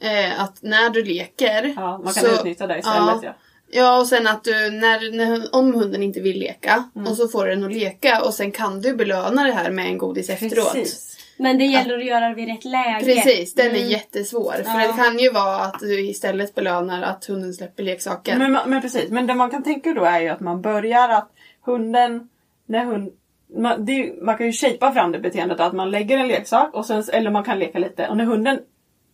Eh, 0.00 0.42
att 0.42 0.62
när 0.62 0.90
du 0.90 1.04
leker. 1.04 1.74
Ja, 1.76 1.98
man 2.04 2.12
kan 2.12 2.24
så- 2.24 2.34
utnyttja 2.34 2.66
det 2.66 2.78
istället. 2.78 3.22
Ja. 3.22 3.34
Ja, 3.74 4.00
och 4.00 4.06
sen 4.06 4.26
att 4.26 4.44
du, 4.44 4.70
när, 4.70 5.16
när, 5.16 5.54
om 5.54 5.74
hunden 5.74 6.02
inte 6.02 6.20
vill 6.20 6.38
leka 6.38 6.84
Mm. 6.96 7.08
och 7.08 7.16
så 7.16 7.28
får 7.28 7.44
du 7.46 7.54
den 7.54 7.64
att 7.64 7.72
leka 7.72 8.22
och 8.24 8.34
sen 8.34 8.52
kan 8.52 8.80
du 8.80 8.96
belöna 8.96 9.44
det 9.44 9.52
här 9.52 9.70
med 9.70 9.86
en 9.86 9.98
godis 9.98 10.30
efteråt. 10.30 10.76
Men 11.36 11.58
det 11.58 11.64
gäller 11.64 11.98
att 11.98 12.04
göra 12.04 12.28
det 12.28 12.34
vid 12.34 12.48
rätt 12.48 12.64
läge. 12.64 13.04
Precis, 13.04 13.54
den 13.54 13.66
är 13.66 13.70
Mm. 13.76 13.88
jättesvår. 13.88 14.52
För 14.52 14.80
Ja. 14.80 14.86
det 14.86 14.92
kan 15.02 15.18
ju 15.18 15.30
vara 15.32 15.56
att 15.56 15.80
du 15.80 16.00
istället 16.00 16.54
belönar 16.54 17.02
att 17.02 17.24
hunden 17.24 17.54
släpper 17.54 17.82
leksaker. 17.82 18.38
Men, 18.38 18.58
men 18.66 18.82
precis, 18.82 19.10
men 19.10 19.26
det 19.26 19.34
man 19.34 19.50
kan 19.50 19.62
tänka 19.62 19.94
då 19.94 20.04
är 20.04 20.20
ju 20.20 20.28
att 20.28 20.40
man 20.40 20.62
börjar 20.62 21.08
att 21.08 21.28
hunden, 21.64 22.28
när 22.66 22.84
hund, 22.84 23.12
man, 23.56 23.84
det 23.84 24.22
man 24.22 24.36
kan 24.36 24.46
ju 24.46 24.52
shapea 24.52 24.92
fram 24.92 25.12
det 25.12 25.18
beteendet 25.18 25.60
att 25.60 25.72
man 25.72 25.90
lägger 25.90 26.18
en 26.18 26.28
leksak 26.28 26.74
och 26.74 26.86
sen, 26.86 27.04
eller 27.12 27.30
man 27.30 27.44
kan 27.44 27.58
leka 27.58 27.78
lite 27.78 28.08
och 28.08 28.16
när 28.16 28.24
hunden 28.24 28.58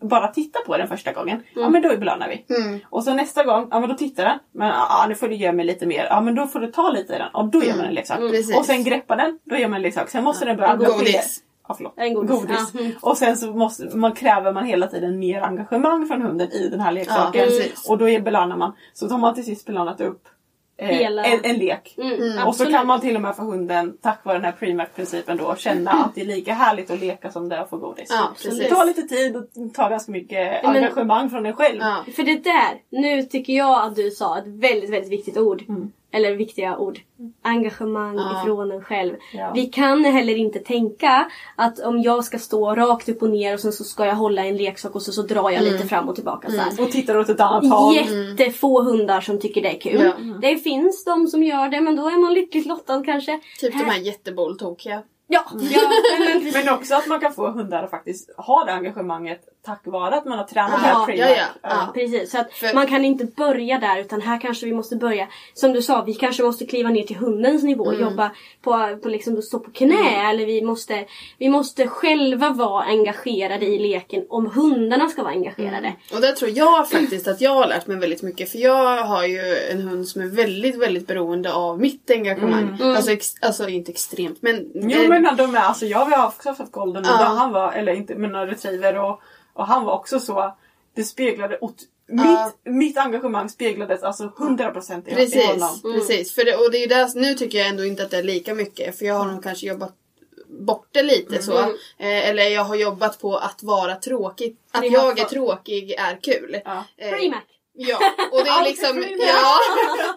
bara 0.01 0.29
tittar 0.29 0.61
på 0.61 0.77
den 0.77 0.89
första 0.89 1.13
gången, 1.13 1.43
ja 1.55 1.69
men 1.69 1.83
då 1.83 1.97
belönar 1.97 2.29
vi. 2.29 2.55
Mm. 2.57 2.81
Och 2.91 3.05
så 3.05 3.15
nästa 3.15 3.45
gång, 3.45 3.69
ja 3.71 3.81
men 3.81 3.89
då 3.89 3.95
tittar 3.95 4.25
den, 4.25 4.39
men 4.53 4.69
ja 4.69 5.07
nu 5.09 5.15
får 5.15 5.29
du 5.29 5.35
ge 5.35 5.53
mig 5.53 5.65
lite 5.67 5.87
mer, 5.87 6.07
ja 6.11 6.21
men 6.21 6.35
då 6.35 6.47
får 6.47 6.61
du 6.61 6.67
ta 6.73 6.91
lite 6.91 7.15
i 7.15 7.19
den 7.19 7.29
och 7.35 7.49
då 7.49 7.63
ger 7.65 7.75
man 7.77 7.85
en 7.85 7.95
leksak. 7.95 8.19
Mm. 8.19 8.59
Och 8.59 8.65
sen 8.65 8.85
greppar 8.85 9.17
den, 9.17 9.39
då 9.45 9.57
ger 9.57 9.69
man 9.69 9.77
en 9.77 9.83
leksak. 9.83 10.09
Sen 10.11 10.25
måste 10.25 10.45
den 10.45 10.57
börja 10.57 10.77
Godis. 10.77 11.43
Ja, 11.69 11.75
förlåt. 11.75 11.93
En 11.97 12.15
godis. 12.15 12.31
Ja. 12.75 12.81
Mm. 12.81 12.93
Och 13.03 13.19
sen 13.19 13.37
så 13.37 13.47
måste, 13.47 13.97
man 13.97 14.13
kräver 14.13 14.53
man 14.53 14.65
hela 14.65 14.87
tiden 14.87 15.19
mer 15.19 15.41
engagemang 15.43 16.07
från 16.07 16.23
hunden 16.23 16.53
i 16.53 16.69
den 16.69 16.81
här 16.81 16.93
leksaken. 16.93 17.47
Ja, 17.51 17.65
och 17.89 17.99
då 17.99 18.09
är 18.09 18.21
belönar 18.21 18.57
man. 18.57 18.73
Så 18.93 19.09
har 19.09 19.19
man 19.19 19.35
till 19.35 19.45
sist 19.45 19.67
belönat 19.67 20.01
upp 20.01 20.29
eh, 20.79 21.01
en, 21.07 21.41
en 21.45 21.57
lek. 21.57 21.95
Mm, 21.99 22.47
Och 22.47 22.55
så 22.57 22.67
kan 22.67 22.87
man 22.87 23.01
till 23.01 23.17
och 23.17 23.23
med 23.23 23.37
för 23.37 23.43
hunden, 23.43 23.97
tack 24.03 24.25
vare 24.25 24.37
den 24.37 24.45
här 24.45 24.53
premac-principen 24.53 25.37
då, 25.37 25.55
känna 25.57 25.91
att 25.91 26.15
det 26.15 26.21
är 26.21 26.25
lika 26.25 26.53
härligt 26.55 26.91
att 26.91 27.01
leka 27.01 27.31
som 27.31 27.49
det 27.49 27.57
är 27.57 27.61
att 27.61 27.71
få 27.71 27.77
godis. 27.77 28.11
Det 28.59 28.69
tar 28.69 28.87
lite 28.87 29.03
tid 29.03 29.37
och 29.37 29.75
tar 29.75 29.91
ganska 29.91 30.13
mycket 30.13 30.63
men- 30.63 30.77
engagemang 30.77 31.31
från 31.31 31.47
en 31.47 31.53
själv. 31.53 31.81
För 32.17 32.23
det 32.23 32.45
där, 32.45 33.01
nu 33.01 33.23
tycker 33.23 33.53
jag 33.53 33.83
att 33.87 33.97
du 33.97 34.11
sa 34.11 34.39
ett 34.39 34.47
väldigt, 34.47 34.91
väldigt 34.91 35.13
viktigt 35.13 35.37
ord. 35.37 35.63
Eller 36.11 36.35
viktiga 36.37 36.79
ord. 36.79 37.01
Engagemang 37.43 38.17
Ja. 38.17 38.43
ifrån 38.43 38.73
en 38.73 38.85
själv. 38.85 39.15
Ja. 39.35 39.53
Vi 39.55 39.67
kan 39.67 40.05
heller 40.05 40.37
inte 40.37 40.59
tänka 40.59 41.31
att 41.57 41.81
om 41.81 42.03
jag 42.03 42.25
ska 42.25 42.39
stå 42.39 42.75
rakt 42.75 43.09
upp 43.09 43.23
och 43.23 43.31
ner 43.31 43.55
och 43.55 43.61
sen 43.61 43.73
så 43.73 43.85
ska 43.85 44.07
jag 44.07 44.15
hålla 44.15 44.45
en 44.45 44.57
leksak 44.57 44.95
och 44.95 45.03
så, 45.03 45.13
så 45.13 45.23
drar 45.23 45.51
jag 45.51 45.63
lite 45.63 45.89
fram 45.89 46.09
och 46.09 46.15
tillbaka 46.15 46.51
så 46.51 46.57
här. 46.57 46.83
Och 46.83 46.91
tittar 46.91 47.17
åt 47.17 47.29
ett 47.29 47.41
annat 47.41 47.73
håll. 47.73 47.95
Jättefå 47.95 48.83
hundar 48.83 49.21
som 49.21 49.41
tycker 49.41 49.63
det 49.63 49.77
är 49.77 49.81
kul. 49.81 50.01
Ja. 50.05 50.13
Det 50.41 50.57
finns 50.57 51.05
de 51.05 51.27
som 51.27 51.43
gör 51.43 51.69
det 51.69 51.81
men 51.81 51.97
då 51.97 52.09
är 52.09 52.17
man 52.21 52.35
lyckligt 52.35 52.67
lottad 52.67 53.03
kanske. 53.05 53.41
Typ 53.61 53.73
de 53.73 53.85
här 53.85 53.99
jättebolltokiga. 53.99 55.03
Ja, 55.31 55.45
ja 55.71 55.81
men. 56.19 56.53
Men 56.53 56.75
också 56.75 56.95
att 56.95 57.07
man 57.07 57.21
kan 57.21 57.33
få 57.33 57.51
hundar 57.51 57.83
att 57.83 57.91
faktiskt 57.91 58.31
ha 58.37 58.65
det 58.65 58.73
engagemanget 58.73 59.41
tack 59.69 59.81
vare 59.85 60.17
att 60.17 60.25
man 60.25 60.39
har 60.39 60.45
tränat 60.45 60.81
Ja, 60.83 61.05
här 61.07 61.15
ja, 61.15 61.29
ja, 61.29 61.47
ja. 61.63 61.91
Precis, 61.95 62.31
så 62.31 62.39
att 62.39 62.53
För- 62.53 62.75
man 62.75 62.87
kan 62.87 63.05
inte 63.05 63.25
börja 63.25 63.79
där 63.79 64.01
utan 64.01 64.21
här 64.21 64.41
kanske 64.41 64.67
vi 64.67 64.73
måste 64.73 64.97
börja 64.97 65.29
Som 65.55 65.73
du 65.73 65.83
sa, 65.83 66.03
vi 66.03 66.15
kanske 66.15 66.43
måste 66.43 66.67
kliva 66.67 66.91
ner 66.91 67.03
till 67.03 67.17
hundens 67.17 67.63
nivå 67.63 67.85
och 67.85 68.01
jobba 68.01 68.31
på, 68.63 68.99
på 69.03 69.09
liksom 69.09 69.43
stå 69.43 69.59
på 69.59 69.71
knä 69.71 70.31
eller 70.31 70.47
vi 70.47 70.63
måste 70.63 71.05
Vi 71.39 71.49
måste 71.49 71.89
själva 71.89 72.51
vara 72.51 72.83
engagerade 72.85 73.67
i 73.67 73.79
leken 73.79 74.25
om 74.29 74.47
hundarna 74.51 75.09
ska 75.09 75.23
vara 75.23 75.33
engagerade. 75.33 75.93
Och 76.15 76.21
där 76.21 76.33
tror 76.33 76.51
jag 76.51 76.91
faktiskt 76.91 77.29
att 77.29 77.41
jag 77.41 77.55
har 77.55 77.67
lärt 77.67 77.87
mig 77.87 77.97
väldigt 77.97 78.23
mycket. 78.23 78.51
För 78.51 78.59
jag 78.59 79.03
har 79.03 79.25
ju 79.25 79.57
en 79.73 79.81
hund 79.81 80.09
som 80.09 80.23
är 80.23 80.27
väldigt, 80.27 80.77
väldigt 80.77 81.07
beroende 81.07 81.53
av 81.53 81.81
mitt 81.81 82.11
engagemang. 82.11 82.79
Alltså, 82.83 83.11
ex, 83.11 83.35
alltså 83.41 83.69
inte 83.69 83.93
extremt 83.93 84.43
men... 84.43 84.71
Jo 84.75 85.03
eh, 85.03 85.09
men 85.09 85.37
de 85.37 85.55
är, 85.55 85.61
alltså 85.61 85.87
jag 85.87 86.05
har 86.05 86.27
också 86.27 86.49
haft 86.49 86.73
golden 86.73 87.05
och 87.05 87.11
Ja. 87.11 87.25
han 87.25 87.53
var, 87.53 87.73
eller 87.73 87.93
inte 87.93 88.15
men 88.15 88.35
en 88.35 88.47
retriever 88.47 88.99
och, 88.99 89.23
och 89.59 89.67
han 89.67 89.85
var 89.85 89.93
också 89.93 90.21
så, 90.21 90.57
det 90.95 91.05
speglade, 91.05 91.59
ot- 91.61 91.83
Ja. 92.11 92.53
mitt, 92.65 92.75
mitt 92.75 92.99
engagemang 92.99 93.49
speglades 93.49 94.03
alltså 94.03 94.25
100% 94.39 95.09
i, 95.09 95.15
i 95.23 95.47
honom. 95.47 95.95
precis. 95.95 96.35
För 96.35 96.45
det, 96.45 96.57
och 96.57 96.71
det 96.73 96.83
är 96.85 96.89
där, 96.89 97.11
nu 97.21 97.35
tycker 97.35 97.59
jag 97.59 97.67
ändå 97.69 97.85
inte 97.85 98.03
att 98.03 98.11
det 98.11 98.17
är 98.19 98.23
lika 98.23 98.55
mycket. 98.55 98.99
För 98.99 99.05
jag 99.07 99.15
har 99.15 99.25
nog 99.33 99.43
kanske 99.43 99.67
jobbat 99.67 99.93
bort 100.47 100.89
det 100.93 101.03
lite 101.03 101.43
så. 101.43 101.59
Eh, 101.99 102.29
eller 102.29 102.43
jag 102.49 102.65
har 102.65 102.77
jobbat 102.77 103.21
på 103.21 103.37
att 103.37 103.63
vara 103.63 103.95
tråkig. 103.97 104.57
Att 104.71 104.85
jag 104.93 105.19
är 105.19 105.25
tråkig 105.25 105.91
är 105.93 106.19
kul. 106.23 106.61
Ja. 106.65 106.85
Eh! 106.97 107.11
Ja, 107.81 107.99
och 108.33 108.45
det 108.45 108.51
är 108.51 108.65
liksom, 108.65 109.05
ja, 109.19 109.59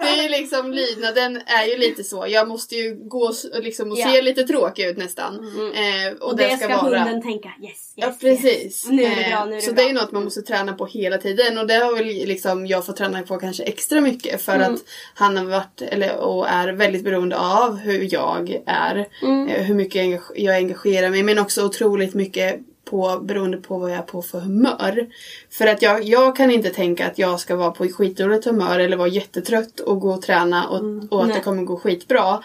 det 0.02 0.08
är 0.26 0.30
liksom 0.30 0.74
lydnaden 0.74 1.42
är 1.46 1.66
ju 1.66 1.78
lite 1.78 2.04
så. 2.04 2.26
Jag 2.30 2.48
måste 2.48 2.76
ju 2.76 2.96
gå 2.96 3.32
liksom 3.62 3.92
och 3.92 3.98
Ja. 4.00 4.08
se 4.12 4.22
lite 4.22 4.44
tråkig 4.44 4.86
ut 4.86 4.98
nästan. 4.98 5.34
Eh, 5.76 6.14
och, 6.20 6.28
Och 6.30 6.38
det 6.38 6.58
ska, 6.58 6.68
vara... 6.68 7.00
hunden 7.00 7.22
tänka 7.22 7.52
yes, 7.62 7.70
yes, 7.72 7.94
Ja 7.96 8.08
yes. 8.08 8.20
precis. 8.20 8.88
Nu 8.90 9.04
är 9.04 9.10
det 9.10 9.16
bra, 9.16 9.24
Eh, 9.40 9.46
nu 9.46 9.52
är 9.52 9.56
det 9.56 9.62
så 9.62 9.74
bra. 9.74 9.84
det 9.84 9.90
är 9.90 9.94
något 9.94 10.12
man 10.12 10.24
måste 10.24 10.42
träna 10.42 10.74
på 10.74 10.86
hela 10.86 11.18
tiden 11.18 11.58
och 11.58 11.68
det 11.68 11.74
har 11.76 11.96
väl 11.96 12.06
liksom 12.06 12.68
jag 12.68 12.86
fått 12.86 12.98
träna 12.98 13.22
på 13.24 13.38
kanske 13.38 13.64
extra 13.64 14.02
mycket 14.02 14.42
för 14.42 14.56
Mm. 14.56 14.74
att 14.74 14.80
han 15.16 15.38
har 15.38 15.46
varit 15.46 15.82
eller, 15.82 16.18
och 16.18 16.50
är 16.50 16.68
väldigt 16.74 17.04
beroende 17.04 17.38
av 17.38 17.78
hur 17.78 18.14
jag 18.14 18.58
är. 18.66 19.08
Mm. 19.22 19.48
Eh, 19.48 19.62
Hur 19.64 19.76
mycket 19.76 20.22
jag 20.36 20.56
engagerar 20.56 21.10
mig 21.10 21.24
men 21.24 21.40
också 21.40 21.66
otroligt 21.66 22.14
mycket 22.14 22.60
på, 22.92 23.20
beroende 23.24 23.58
på 23.58 23.78
vad 23.78 23.92
jag 23.92 23.98
är 23.98 24.02
på 24.02 24.22
för 24.22 24.40
humör. 24.40 25.08
För 25.50 25.68
att 25.68 25.82
jag, 25.82 26.04
jag 26.04 26.36
kan 26.36 26.52
inte 26.52 26.70
tänka 26.70 27.08
att 27.08 27.18
jag 27.20 27.40
ska 27.40 27.56
vara 27.56 27.72
på 27.72 27.88
skitdåligt 27.88 28.46
humör 28.46 28.80
eller 28.80 28.98
vara 28.98 29.08
jättetrött 29.08 29.80
och 29.80 30.00
gå 30.00 30.12
och 30.14 30.22
träna 30.22 30.68
och, 30.68 30.76
och 30.80 30.82
att 30.84 31.10
det 31.10 31.16
Mm. 31.18 31.28
Nej. 31.30 31.42
kommer 31.44 31.64
gå 31.64 31.78
skitbra. 31.78 32.44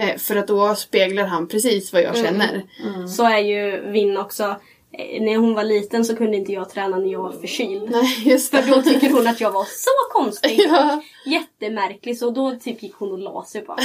Eh, 0.00 0.16
för 0.16 0.36
att 0.36 0.46
då 0.48 0.74
speglar 0.74 1.24
han 1.24 1.48
precis 1.48 1.92
vad 1.92 2.02
jag 2.02 2.16
Mm. 2.16 2.24
känner. 2.24 2.62
Så 3.08 3.24
är 3.24 3.38
ju 3.38 3.90
Vinn 3.90 4.16
också. 4.16 4.56
Eh, 4.92 5.22
När 5.22 5.36
hon 5.36 5.54
var 5.54 5.64
liten 5.64 6.04
så 6.04 6.16
kunde 6.16 6.36
inte 6.36 6.52
jag 6.52 6.70
träna 6.70 6.96
när 6.98 7.12
jag 7.12 7.22
var 7.22 7.32
förkyld. 7.32 7.90
Nej, 7.90 8.22
just 8.24 8.50
För 8.50 8.62
då 8.76 8.82
tycker 8.82 9.10
hon 9.10 9.26
att 9.26 9.40
jag 9.40 9.50
var 9.50 9.64
så 9.64 10.12
konstig. 10.12 10.60
Ja. 10.68 11.02
Jättemärklig. 11.26 12.18
Så 12.18 12.30
då 12.30 12.56
typ 12.56 12.82
gick 12.82 12.94
hon 12.94 13.12
och 13.12 13.18
la 13.18 13.44
sig 13.44 13.62
bara. 13.62 13.76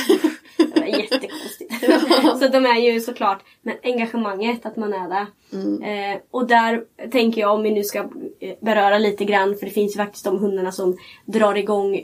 Det 0.57 0.79
var 0.79 0.87
jättekonstigt. 0.87 1.73
så 2.39 2.47
de 2.47 2.65
är 2.65 2.79
ju 2.79 2.99
såklart, 2.99 3.43
men 3.61 3.75
engagemanget 3.83 4.65
att 4.65 4.77
man 4.77 4.93
är 4.93 5.09
där. 5.09 5.25
Eh, 5.83 6.19
och 6.31 6.47
där 6.47 6.83
tänker 7.11 7.41
jag 7.41 7.53
om 7.53 7.63
vi 7.63 7.71
nu 7.71 7.83
ska 7.83 7.99
eh, 8.39 8.55
beröra 8.61 8.97
lite 8.97 9.25
grann, 9.25 9.55
för 9.57 9.65
det 9.65 9.71
finns 9.71 9.95
ju 9.95 9.97
faktiskt 9.97 10.25
de 10.25 10.39
hundarna 10.39 10.71
som 10.71 10.97
drar 11.25 11.55
igång 11.55 12.01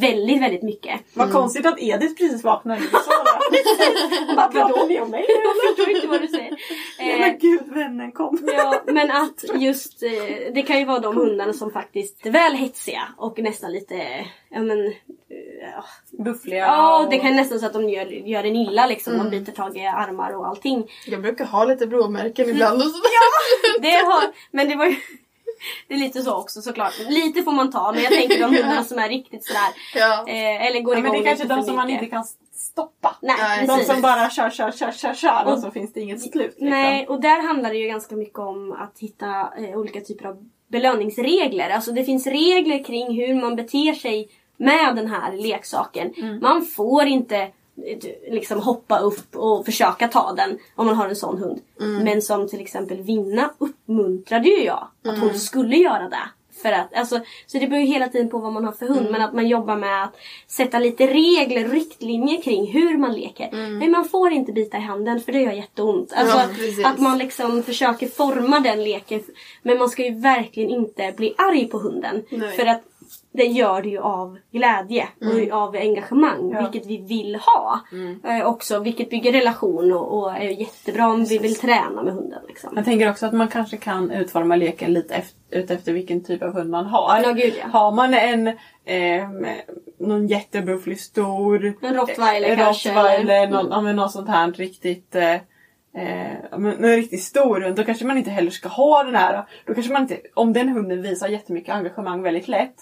väldigt, 0.00 0.42
väldigt 0.42 0.62
mycket. 0.62 1.00
Vad 1.14 1.32
konstigt 1.32 1.66
att 1.66 1.78
Edith 1.80 2.14
precis 2.14 2.44
vaknade 2.44 2.80
det. 2.80 2.86
Vad 4.36 4.52
pratar 4.52 4.88
ni 4.88 5.00
om 5.00 5.10
mig? 5.10 5.24
Jag 5.28 5.76
förstår 5.76 5.94
inte 5.96 6.06
vad 6.06 6.20
du 6.20 6.28
säger. 6.28 6.50
Nej, 6.98 7.12
Eh, 7.12 7.20
Men 7.20 7.38
gud, 7.38 7.60
vännen 7.66 8.12
kom. 8.12 8.38
Ja, 8.46 8.82
men 8.86 9.10
att 9.22 9.44
just 9.54 10.02
eh, 10.02 10.10
det 10.54 10.62
kan 10.62 10.78
ju 10.78 10.84
vara 10.84 10.98
de 10.98 11.16
hundarna 11.16 11.52
som 11.52 11.70
faktiskt 11.70 12.26
är 12.26 12.30
väl 12.30 12.52
hetsiga 12.54 13.02
och 13.16 13.38
nästan 13.38 13.72
lite 13.72 13.94
ja, 14.48 14.60
men, 14.62 14.86
eh, 14.86 14.92
ja, 15.72 15.84
Buffliga 16.24 16.58
Ja, 16.66 17.04
och- 17.04 17.10
det 17.10 17.18
kan 17.18 17.36
nästan 17.36 17.60
så 17.60 17.66
att 17.66 17.72
de 17.72 17.88
gör, 17.88 18.06
gör 18.06 18.44
en 18.44 18.56
illa 18.56 18.86
liksom. 18.86 19.12
Mm. 19.14 19.30
De 19.30 19.38
biter 19.38 19.52
tag 19.52 19.76
i 19.76 19.86
armar 19.86 20.32
och 20.36 20.46
allting. 20.46 20.86
Jag 21.06 21.22
brukar 21.22 21.44
ha 21.44 21.64
lite 21.64 21.86
blåmärken 21.86 22.48
ibland 22.50 22.76
och 22.82 22.88
sådär. 22.88 23.80
Det 23.80 24.06
har, 24.06 24.22
men 24.50 24.68
det 24.68 24.76
var 24.76 24.86
ju... 24.86 24.96
Det 25.88 25.94
är 25.94 25.98
lite 25.98 26.22
så 26.22 26.34
också 26.34 26.62
såklart. 26.62 26.92
Lite 27.08 27.42
får 27.42 27.52
man 27.52 27.70
ta 27.70 27.92
men 27.92 28.02
jag 28.02 28.12
tänker 28.12 28.38
de 28.38 28.44
hundarna 28.56 28.84
som 28.84 28.98
är 28.98 29.08
riktigt 29.08 29.44
sådär. 29.44 29.68
Ja. 29.94 30.24
Eh, 30.28 30.66
eller 30.66 30.80
går 30.80 30.94
Ja, 30.96 31.00
men 31.02 31.12
igång 31.12 31.24
det 31.24 31.30
är 31.30 31.36
kanske 31.36 31.54
de 31.56 31.62
som 31.62 31.76
man 31.76 31.90
inte 31.90 32.06
kan 32.06 32.24
stoppa. 32.54 33.16
Nej, 33.22 33.36
Nej, 33.38 33.60
De 33.60 33.66
precis. 33.66 33.86
som 33.92 34.00
bara 34.02 34.30
kör, 34.30 34.50
kör, 34.50 34.70
kör, 34.70 34.92
kör, 34.92 35.14
kör 35.14 35.42
och 35.46 35.52
Och- 35.52 35.58
så 35.58 35.70
finns 35.70 35.92
det 35.92 36.00
inget 36.00 36.20
slut. 36.20 36.34
Liksom. 36.34 36.68
Nej, 36.68 37.06
och 37.08 37.20
där 37.20 37.46
handlar 37.46 37.70
det 37.70 37.76
ju 37.76 37.86
ganska 37.88 38.16
mycket 38.16 38.38
om 38.38 38.72
att 38.72 38.98
hitta 38.98 39.48
eh, 39.58 39.78
olika 39.78 40.00
typer 40.00 40.26
av 40.26 40.48
belöningsregler. 40.68 41.70
Alltså 41.70 41.92
det 41.92 42.04
finns 42.04 42.26
regler 42.26 42.84
kring 42.84 43.20
hur 43.20 43.34
man 43.34 43.56
beter 43.56 43.92
sig 43.94 44.28
med 44.56 44.96
den 44.96 45.06
här 45.10 45.32
leksaken. 45.32 46.12
Mm. 46.16 46.38
Man 46.42 46.62
får 46.66 47.04
inte 47.06 47.48
liksom 48.30 48.60
hoppa 48.60 48.98
upp 48.98 49.36
och 49.36 49.64
försöka 49.64 50.08
ta 50.08 50.32
den 50.32 50.58
om 50.74 50.86
man 50.86 50.96
har 50.96 51.08
en 51.08 51.16
sån 51.16 51.38
hund. 51.38 51.60
Mm. 51.80 52.04
Men 52.04 52.22
som 52.22 52.48
till 52.48 52.60
exempel 52.60 53.02
Vinna 53.02 53.50
uppmuntrade 53.58 54.48
ju 54.48 54.62
jag 54.64 54.88
att 55.04 55.08
Mm. 55.16 55.20
hon 55.20 55.34
skulle 55.38 55.76
göra 55.76 56.08
det. 56.08 56.28
För 56.62 56.72
att, 56.72 56.94
alltså, 56.94 57.20
så 57.46 57.58
det 57.58 57.66
beror 57.66 57.80
ju 57.80 57.86
hela 57.86 58.08
tiden 58.08 58.28
på 58.30 58.38
vad 58.38 58.52
man 58.52 58.64
har 58.64 58.72
för 58.72 58.86
hund. 58.86 59.00
Mm. 59.00 59.12
Men 59.12 59.22
att 59.22 59.32
man 59.34 59.48
jobbar 59.48 59.76
med 59.76 60.04
att 60.04 60.16
sätta 60.46 60.78
lite 60.78 61.06
regler 61.06 61.68
riktlinjer 61.68 62.42
kring 62.42 62.66
hur 62.72 62.98
man 62.98 63.12
leker. 63.14 63.48
Nej, 63.78 63.88
man 63.88 64.04
får 64.08 64.32
inte 64.32 64.52
bita 64.52 64.76
i 64.76 64.80
handen 64.80 65.20
för 65.20 65.32
det 65.32 65.40
gör 65.40 65.52
jätteont. 65.52 66.12
Alltså, 66.12 66.36
Mm. 66.38 66.80
Ja, 66.80 66.88
att 66.88 66.98
man 66.98 67.18
liksom 67.18 67.62
försöker 67.62 68.06
forma 68.08 68.60
den 68.60 68.84
leken. 68.84 69.20
Men 69.62 69.78
man 69.78 69.88
ska 69.88 70.04
ju 70.04 70.14
verkligen 70.20 70.70
inte 70.70 71.14
bli 71.16 71.34
arg 71.38 71.68
på 71.68 71.78
hunden. 71.78 72.22
Nej. 72.30 72.56
För 72.56 72.66
att 72.66 72.82
det 73.36 73.44
gör 73.44 73.82
det 73.82 73.88
ju 73.88 73.98
av 73.98 74.38
glädje 74.52 75.08
Mm. 75.22 75.52
och 75.52 75.58
av 75.58 75.76
engagemang. 75.76 76.56
Vilket 76.60 76.86
vi 76.86 76.96
vill 76.96 77.34
ha. 77.34 77.80
Eh, 78.24 78.46
också, 78.46 78.78
vilket 78.78 79.10
bygger 79.10 79.32
relation 79.32 79.92
och, 79.92 80.18
och 80.18 80.32
är 80.36 80.60
jättebra 80.60 81.08
om 81.08 81.24
vi 81.24 81.38
vill 81.38 81.54
träna 81.54 82.02
med 82.02 82.14
hunden. 82.14 82.42
Liksom. 82.48 82.72
Jag 82.76 82.84
tänker 82.84 83.10
också 83.10 83.26
att 83.26 83.32
man 83.32 83.48
kanske 83.48 83.76
kan 83.76 84.10
utforma 84.10 84.56
leken 84.56 84.92
lite 84.92 85.22
efter, 85.50 85.92
vilken 85.92 86.24
typ 86.24 86.42
av 86.42 86.52
hund 86.52 86.70
man 86.70 86.86
har. 86.86 87.20
Ja, 87.22 87.32
gud, 87.32 87.54
ja. 87.60 87.66
Har 87.78 87.92
man 87.92 88.14
en 88.14 88.48
eh, 88.84 89.30
någon 89.98 90.26
jättebufflig 90.26 91.00
stor 91.00 91.74
En 91.80 91.94
rottweiler 91.94 92.50
eh, 92.50 92.56
kanske, 92.56 92.88
rottweiler, 92.88 93.48
någon, 93.48 93.68
ja, 93.70 93.80
men 93.80 93.96
något 93.96 94.12
sånt 94.12 94.28
här 94.28 94.52
riktigt 94.52 95.14
eh, 95.14 95.34
eh, 95.96 96.32
ja, 96.50 96.58
men 96.58 96.84
en 96.84 96.96
riktigt 96.96 97.22
stor 97.22 97.60
hund. 97.60 97.76
Då 97.76 97.84
kanske 97.84 98.04
man 98.04 98.18
inte 98.18 98.30
heller 98.30 98.50
ska 98.50 98.68
ha 98.68 99.02
den 99.02 99.14
här. 99.14 99.44
Då 99.66 99.74
kanske 99.74 99.92
man 99.92 100.02
inte, 100.02 100.18
om 100.34 100.52
den 100.52 100.68
hunden 100.68 101.02
visar 101.02 101.28
jättemycket 101.28 101.74
engagemang 101.74 102.22
väldigt 102.22 102.48
lätt. 102.48 102.74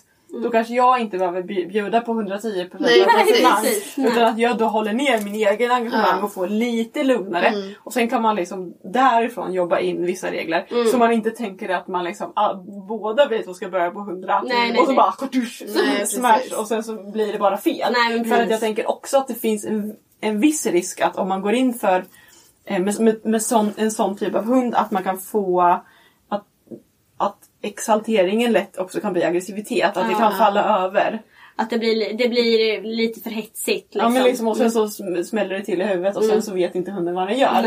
Då 0.43 0.51
kanske 0.51 0.75
jag 0.75 1.01
inte 1.01 1.19
behöver 1.19 1.43
bj- 1.43 1.69
bjuda 1.69 2.01
på 2.01 2.13
110% 2.13 2.77
Nej, 2.79 3.07
engagemang. 3.09 3.65
Utan 3.97 4.25
att 4.25 4.39
jag 4.39 4.59
då 4.59 4.65
håller 4.65 4.93
ner 4.93 5.21
min 5.25 5.35
egen 5.35 5.71
engagemang 5.71 6.19
Ja. 6.19 6.23
och 6.25 6.33
får 6.33 6.49
lite 6.49 7.03
lugnare. 7.05 7.47
Mm. 7.47 7.73
Och 7.79 7.93
sen 7.93 8.09
kan 8.09 8.23
man 8.23 8.37
liksom 8.37 8.75
därifrån 8.85 9.53
jobba 9.53 9.79
in 9.79 10.07
vissa 10.07 10.31
regler. 10.31 10.67
Mm. 10.71 10.87
Så 10.87 10.99
man 10.99 11.13
inte 11.13 11.31
tänker 11.31 11.69
att 11.69 11.89
man 11.89 12.05
liksom 12.05 12.33
ah, 12.37 12.55
båda 12.89 13.29
vi 13.29 13.43
två 13.43 13.55
ska 13.55 13.69
börja 13.69 13.91
på 13.91 14.01
100 14.01 14.43
Nej, 14.47 14.71
nej, 14.71 14.81
och 14.81 14.85
så 14.87 14.91
nej. 14.93 14.97
bara 14.97 15.13
kortusch, 15.13 15.63
Nej, 15.75 16.07
smash 16.07 16.59
och 16.61 16.67
sen 16.69 16.83
så 16.85 17.11
blir 17.11 17.33
det 17.33 17.39
bara 17.39 17.57
fel. 17.57 17.93
Nej, 17.93 18.25
för 18.25 18.43
att 18.43 18.51
jag 18.51 18.61
tänker 18.61 18.91
också 18.91 19.17
att 19.17 19.29
det 19.29 19.35
finns 19.35 19.65
en, 19.65 19.97
en 20.21 20.41
viss 20.41 20.67
risk 20.67 21.01
att 21.01 21.17
om 21.17 21.29
man 21.29 21.43
går 21.43 21.53
in 21.55 21.75
för 21.75 22.05
eh, 22.65 22.79
med, 22.83 23.01
med, 23.01 23.21
med 23.27 23.43
sån, 23.43 23.73
en 23.77 23.91
sån 23.91 24.17
typ 24.17 24.35
av 24.35 24.45
hund 24.45 24.75
att 24.75 24.91
man 24.91 25.03
kan 25.03 25.19
få 25.19 25.61
att, 26.29 26.45
att 27.17 27.39
exalteringen 27.65 28.53
lätt 28.53 28.79
också 28.79 29.01
kan 29.01 29.13
bli 29.13 29.25
aggressivitet. 29.25 29.97
Att 29.97 30.09
det 30.09 30.15
kan 30.15 30.33
Ja. 30.33 30.39
falla 30.39 30.85
över. 30.85 31.23
Att 31.57 31.71
det 31.71 31.79
blir, 31.79 32.13
det 32.13 32.29
blir 32.29 32.83
lite 32.83 33.21
för 33.21 33.31
hetsigt. 33.31 33.67
Liksom. 33.95 34.01
Ja 34.01 34.09
men 34.09 34.23
liksom 34.23 34.49
och 34.49 34.57
sen 34.57 34.71
så 34.71 34.87
sm- 34.87 35.23
smäller 35.23 35.55
det 35.59 35.65
till 35.65 35.81
i 35.81 35.85
huvudet 35.85 36.17
och 36.17 36.23
sen 36.23 36.31
Mm. 36.31 36.43
så 36.43 36.55
vet 36.55 36.75
inte 36.75 36.91
hunden 36.91 37.15
vad 37.15 37.29
den 37.29 37.39
gör. 37.39 37.65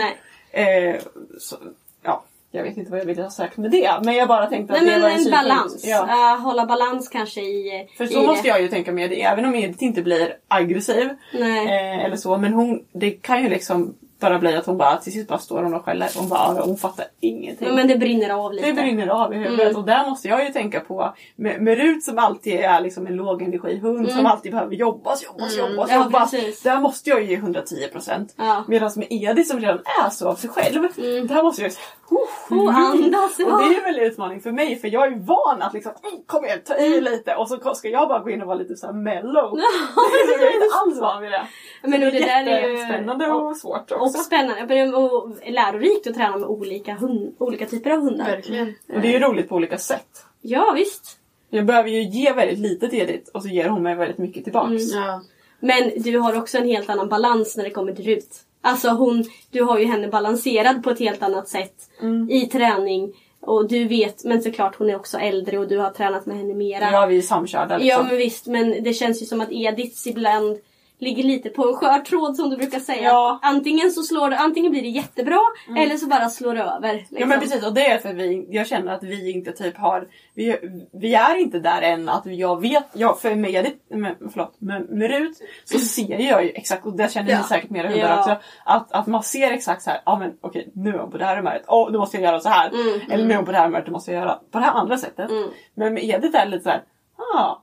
Eh, 0.51 0.95
så, 1.39 1.55
ja, 2.03 2.23
jag 2.51 2.63
vet 2.63 2.77
inte 2.77 2.91
vad 2.91 2.99
jag 2.99 3.05
ville 3.05 3.21
ha 3.23 3.29
sagt 3.29 3.57
med 3.57 3.71
det. 3.71 3.91
Men 4.03 4.15
jag 4.15 4.27
bara 4.27 4.45
tänkte 4.47 4.73
att 4.73 4.83
Nej 4.83 4.95
det 4.95 5.01
var 5.01 5.09
en 5.09 5.25
en 5.25 5.31
balans. 5.31 5.83
Ja. 5.87 6.03
Uh, 6.03 6.41
hålla 6.43 6.65
balans 6.65 7.09
kanske 7.09 7.41
i... 7.41 7.87
För 7.97 8.03
i 8.03 8.07
så 8.07 8.21
måste 8.21 8.43
det. 8.43 8.47
jag 8.49 8.61
ju 8.61 8.67
tänka 8.67 8.91
med 8.91 9.09
det. 9.09 9.23
Även 9.23 9.45
om 9.45 9.55
Edith 9.55 9.83
inte 9.83 10.01
blir 10.01 10.33
aggressiv. 10.47 11.09
Eh, 11.33 12.05
eller 12.05 12.15
så. 12.15 12.37
Men 12.37 12.53
hon, 12.53 12.85
det 12.91 13.11
kan 13.11 13.43
ju 13.43 13.49
liksom 13.49 13.95
bara 14.19 14.39
bli 14.39 14.55
att 14.55 14.65
hon 14.65 14.77
bara 14.77 14.97
till 14.97 15.13
sist 15.13 15.27
bara 15.27 15.39
står 15.39 15.63
hon 15.63 15.73
och 15.73 15.85
skäller. 15.85 16.09
Hon 16.17 16.29
bara, 16.29 16.61
hon 16.61 16.77
fattar 16.77 17.05
ingenting. 17.19 17.75
Men 17.75 17.87
det 17.87 17.97
brinner 17.97 18.29
av 18.29 18.53
lite. 18.53 18.67
Det 18.67 18.73
brinner 18.73 19.07
av 19.07 19.33
i 19.33 19.37
huvudet 19.37 19.65
Mm. 19.67 19.75
och 19.75 19.85
där 19.85 20.09
måste 20.09 20.27
jag 20.27 20.45
ju 20.45 20.49
tänka 20.53 20.79
på 20.79 21.13
med, 21.35 21.61
med 21.61 21.77
Rut 21.77 22.03
som 22.03 22.17
alltid 22.17 22.53
är 22.59 22.81
liksom 22.81 23.07
en 23.07 23.15
lågenergihund 23.15 24.11
som 24.11 24.25
alltid 24.25 24.51
behöver 24.51 24.75
jobbas, 24.75 25.23
jobbas, 25.23 25.57
jobbas, 25.57 25.89
Mm. 25.89 25.99
Ja, 25.99 26.03
jobbas. 26.05 26.31
precis. 26.31 26.61
Där 26.61 26.79
måste 26.79 27.09
jag 27.09 27.21
ju 27.21 27.27
ge 27.29 27.37
110%. 27.37 28.29
Ja. 28.35 28.63
Medan 28.67 28.91
med 28.95 29.07
Edith 29.09 29.49
som 29.49 29.59
redan 29.59 29.79
är 30.05 30.09
så 30.09 30.27
av 30.29 30.35
sig 30.35 30.49
själv, 30.49 30.81
där 31.27 31.43
måste 31.43 31.61
jag 31.61 31.69
ju 31.69 31.75
säga 31.75 31.85
Och 32.49 32.71
andas. 32.73 33.39
och 33.39 33.59
det 33.69 33.75
är 33.75 33.83
väl 33.83 33.99
en 33.99 34.05
utmaning 34.05 34.41
för 34.41 34.51
mig 34.51 34.75
för 34.75 34.87
jag 34.87 35.07
är 35.13 35.15
van 35.19 35.61
att 35.61 35.73
liksom 35.73 35.91
"Mm, 36.03 36.23
kom 36.25 36.45
igen 36.45 36.59
ta 36.65 36.75
i 36.75 37.01
lite 37.01 37.35
och 37.35 37.47
så 37.47 37.75
ska 37.75 37.89
jag 37.89 38.07
bara 38.09 38.19
gå 38.19 38.29
in 38.29 38.41
och 38.41 38.47
vara 38.47 38.57
lite 38.57 38.75
så 38.75 38.85
här 38.85 38.93
mellow. 38.93 39.59
jag 40.29 40.41
är 40.41 40.53
inte 40.53 40.67
alls 40.85 40.99
van 41.01 41.21
vid 41.21 41.31
det. 41.31 41.47
Men 41.81 42.03
och 42.03 42.11
det 42.11 42.19
där 42.19 42.47
är 42.47 42.67
ju... 42.67 43.31
Och 43.33 43.57
svårt 43.57 43.91
Och 44.07 44.15
också. 44.15 44.23
spännande 44.23 44.97
och 44.97 45.29
lärorikt 45.47 46.07
att 46.07 46.13
träna 46.15 46.37
med 46.37 46.49
olika, 46.49 46.93
hund, 46.93 47.35
olika 47.37 47.65
typer 47.65 47.89
av 47.91 47.99
hundar. 48.01 48.25
Verkligen. 48.25 48.73
Och 48.93 49.01
det 49.01 49.07
är 49.07 49.11
ju 49.11 49.19
roligt 49.19 49.49
på 49.49 49.55
olika 49.55 49.77
sätt. 49.77 50.25
Ja 50.41 50.73
visst. 50.75 51.19
Jag 51.49 51.65
behöver 51.65 51.89
ju 51.89 52.01
ge 52.03 52.33
väldigt 52.33 52.59
lite 52.59 52.87
till 52.87 52.99
Edith 52.99 53.29
och 53.33 53.41
så 53.43 53.49
ger 53.49 53.69
hon 53.69 53.83
mig 53.83 53.95
väldigt 53.95 54.17
mycket 54.17 54.43
tillbaks. 54.43 54.83
Ja. 54.93 55.21
Men 55.59 55.91
du 55.97 56.17
har 56.17 56.37
också 56.37 56.57
en 56.57 56.67
helt 56.67 56.89
annan 56.89 57.09
balans 57.09 57.57
när 57.57 57.63
det 57.63 57.69
kommer 57.69 57.93
till 57.93 58.05
Rut. 58.05 58.35
Alltså 58.61 58.89
hon, 58.89 59.23
du 59.51 59.61
har 59.63 59.79
ju 59.79 59.85
henne 59.85 60.07
balanserad 60.07 60.83
på 60.83 60.89
ett 60.89 60.99
helt 60.99 61.23
annat 61.23 61.47
sätt 61.47 61.73
Mm. 62.01 62.31
i 62.31 62.45
träning. 62.47 63.13
Och 63.39 63.67
du 63.67 63.87
vet, 63.87 64.23
men 64.25 64.41
såklart 64.41 64.75
hon 64.75 64.89
är 64.89 64.95
också 64.95 65.17
äldre 65.17 65.59
och 65.59 65.67
du 65.67 65.77
har 65.77 65.89
tränat 65.89 66.25
med 66.25 66.37
henne 66.37 66.53
mera. 66.53 66.91
Ja, 66.91 67.05
vi 67.05 67.17
är 67.17 67.21
samkörda 67.21 67.73
Ja 67.73 67.77
liksom. 67.79 68.07
men 68.07 68.17
visst, 68.17 68.47
men 68.47 68.83
det 68.83 68.93
känns 68.93 69.21
ju 69.21 69.25
som 69.25 69.41
att 69.41 69.51
Ediths 69.51 70.07
ibland 70.07 70.57
ligger 70.99 71.23
lite 71.23 71.49
på 71.49 71.67
en 71.67 71.73
skör 71.75 71.99
tråd 71.99 72.35
som 72.35 72.49
du 72.49 72.57
brukar 72.57 72.79
säga. 72.79 73.03
Ja. 73.03 73.39
Antingen 73.41 73.91
så 73.91 74.01
slår 74.03 74.29
det, 74.29 74.37
antingen 74.37 74.71
blir 74.71 74.81
det 74.81 74.87
jättebra 74.87 75.39
eller 75.77 75.97
så 75.97 76.07
bara 76.07 76.29
slår 76.29 76.55
det 76.55 76.61
över. 76.61 76.93
Liksom. 76.93 77.17
Ja 77.19 77.25
men 77.25 77.39
precis 77.39 77.65
och 77.65 77.73
det 77.73 77.87
är 77.91 77.97
för 77.97 78.13
vi, 78.13 78.47
jag 78.49 78.67
känner 78.67 78.93
att 78.93 79.03
vi 79.03 79.31
inte 79.31 79.51
typ 79.51 79.77
har, 79.77 80.07
vi, 80.33 80.57
vi 80.93 81.13
är 81.13 81.35
inte 81.35 81.59
där 81.59 81.81
än 81.81 82.09
att 82.09 82.25
jag 82.25 82.61
vet, 82.61 82.85
jag, 82.93 83.19
för 83.19 83.35
med, 83.35 83.71
med, 83.89 84.15
förlåt, 84.33 84.55
med, 84.61 84.89
med 84.89 85.11
Rut 85.11 85.37
så 85.65 85.79
ser 85.79 86.19
jag 86.19 86.43
ju 86.43 86.49
exakt, 86.49 86.85
och 86.85 86.97
det 86.97 87.11
känner 87.11 87.31
Ja. 87.31 87.37
ni 87.37 87.43
säkert 87.43 87.69
med 87.69 87.79
era 87.85 87.89
hundar 87.89 88.07
Ja. 88.09 88.19
också, 88.19 88.35
att, 88.65 88.91
att 88.91 89.07
man 89.07 89.23
ser 89.23 89.51
exakt 89.51 89.81
så 89.81 89.89
här, 89.89 90.01
ja 90.05 90.19
men 90.19 90.33
okej 90.41 90.71
nu 90.75 90.89
är 90.89 90.99
hon 90.99 91.11
på 91.11 91.17
det 91.17 91.25
här 91.25 91.35
humöret, 91.37 91.63
åh 91.67 91.91
då 91.91 91.99
måste 91.99 92.17
jag 92.17 92.23
göra 92.23 92.39
så 92.39 92.49
här. 92.49 92.71
Eller 93.11 93.25
nu 93.25 93.31
är 93.33 93.37
hon 93.37 93.45
på 93.45 93.51
det 93.51 93.57
här 93.57 93.65
humöret, 93.65 93.85
då 93.85 93.91
måste 93.91 94.11
jag 94.11 94.21
göra 94.21 94.39
på 94.51 94.59
det 94.59 94.65
här 94.65 94.71
andra 94.73 94.97
sättet. 94.97 95.29
Mm. 95.29 95.49
Men 95.75 95.93
med 95.93 96.03
Edith 96.03 96.37
är 96.37 96.45
det 96.45 96.51
lite 96.51 96.63
så 96.63 96.69
här, 96.69 96.83
ah, 97.35 97.55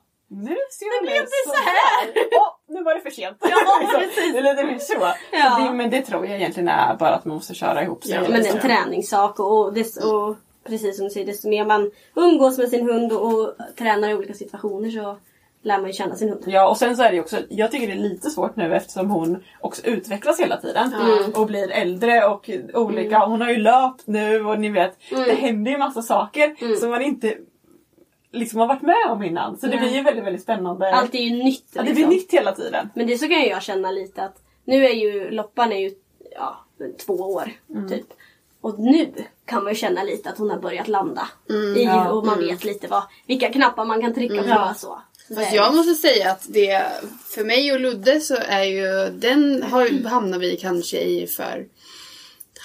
nu 0.42 0.56
ser 0.70 1.00
det 1.00 1.06
blev 1.06 1.22
det 1.22 1.28
så 1.46 1.54
här. 1.54 2.28
Åh, 2.32 2.48
nu 2.68 2.82
var 2.82 2.94
det 2.94 3.00
för 3.00 3.10
sent. 3.10 3.36
Ja, 3.40 3.48
Liksom. 3.80 4.00
precis. 4.00 4.32
Det 4.32 4.38
är 4.38 4.66
lite 4.72 4.84
så. 4.84 4.94
Ja. 5.32 5.56
så 5.56 5.62
det, 5.62 5.72
men 5.72 5.90
det 5.90 6.02
tror 6.02 6.26
jag 6.26 6.36
egentligen 6.36 6.68
är 6.68 6.94
bara 6.96 7.14
att 7.14 7.24
man 7.24 7.34
måste 7.34 7.54
köra 7.54 7.82
ihop 7.82 8.04
sig. 8.04 8.14
Ja, 8.14 8.20
men 8.28 8.42
det 8.42 8.48
är 8.48 8.54
en 8.54 8.60
träningssak 8.60 9.40
och, 9.40 9.58
och, 9.58 9.74
dess, 9.74 9.96
och 9.96 10.36
precis 10.64 10.96
som 10.96 11.04
du 11.04 11.10
säger, 11.10 11.26
desto 11.26 11.48
mer 11.48 11.64
man 11.64 11.90
umgås 12.16 12.58
med 12.58 12.68
sin 12.68 12.90
hund 12.90 13.12
och, 13.12 13.34
och 13.34 13.54
tränar 13.78 14.08
i 14.08 14.14
olika 14.14 14.34
situationer 14.34 14.90
så 14.90 15.16
lär 15.62 15.78
man 15.78 15.86
ju 15.86 15.92
känna 15.92 16.16
sin 16.16 16.28
hund. 16.28 16.42
Ja 16.46 16.68
och 16.68 16.76
sen 16.76 16.96
så 16.96 17.02
är 17.02 17.08
det 17.10 17.14
ju 17.14 17.20
också, 17.22 17.38
jag 17.48 17.70
tycker 17.70 17.86
det 17.86 17.92
är 17.92 17.96
lite 17.96 18.30
svårt 18.30 18.56
nu 18.56 18.74
eftersom 18.74 19.10
hon 19.10 19.42
också 19.60 19.86
utvecklas 19.86 20.40
hela 20.40 20.56
tiden. 20.56 20.92
Och 21.34 21.46
blir 21.46 21.70
äldre 21.70 22.26
och 22.26 22.50
olika. 22.74 23.18
Hon 23.18 23.40
har 23.40 23.50
ju 23.50 23.56
löpt 23.56 24.06
nu 24.06 24.44
och 24.44 24.60
ni 24.60 24.68
vet, 24.70 24.98
det 25.10 25.34
händer 25.34 25.70
ju 25.72 25.78
massa 25.78 26.02
saker 26.02 26.76
som 26.80 26.90
man 26.90 27.02
inte 27.02 27.36
liksom 28.34 28.60
har 28.60 28.66
varit 28.66 28.82
med 28.82 29.06
om 29.10 29.22
innan. 29.22 29.58
Så 29.58 29.66
det 29.66 29.76
blir 29.78 29.94
ju 29.94 30.02
väldigt 30.02 30.24
väldigt 30.24 30.42
spännande. 30.42 30.94
Allt 30.94 31.14
är 31.14 31.18
ju 31.18 31.30
nytt. 31.44 31.64
ja, 31.72 31.82
det 31.82 31.84
blir 31.84 31.94
liksom. 31.94 32.10
nytt 32.10 32.32
hela 32.32 32.52
tiden. 32.52 32.88
Men 32.94 33.06
det 33.06 33.18
så 33.18 33.28
kan 33.28 33.42
jag 33.42 33.62
känna 33.62 33.90
lite 33.90 34.22
att 34.22 34.36
nu 34.64 34.84
är 34.86 34.94
ju 34.94 35.30
Loppan 35.30 35.72
är 35.72 35.78
ju 35.78 35.90
ja, 36.36 36.64
två 37.06 37.12
år 37.14 37.52
Mm. 37.70 37.88
typ. 37.88 38.06
Och 38.60 38.78
nu 38.78 39.12
kan 39.46 39.64
man 39.64 39.72
ju 39.72 39.76
känna 39.76 40.02
lite 40.02 40.30
att 40.30 40.38
hon 40.38 40.50
har 40.50 40.58
börjat 40.58 40.88
landa. 40.88 41.28
Mm. 41.50 41.76
I, 41.76 41.84
Ja. 41.84 42.10
och 42.10 42.26
man 42.26 42.38
vet 42.38 42.64
lite 42.64 42.86
vad, 42.88 43.02
vilka 43.26 43.52
knappar 43.52 43.84
man 43.84 44.00
kan 44.00 44.14
trycka 44.14 44.42
på. 44.42 44.48
Ja. 44.48 44.74
Så. 44.76 45.02
Fast 45.34 45.52
jag 45.52 45.74
måste 45.74 45.94
säga 45.94 46.30
att 46.30 46.44
det 46.48 46.82
för 47.34 47.44
mig 47.44 47.72
och 47.72 47.80
Ludde 47.80 48.20
så 48.20 48.36
är 48.48 48.64
ju 48.64 49.10
den 49.18 49.62
har, 49.62 50.08
hamnar 50.08 50.38
vi 50.38 50.56
kanske 50.56 51.00
i 51.00 51.26
för 51.26 51.66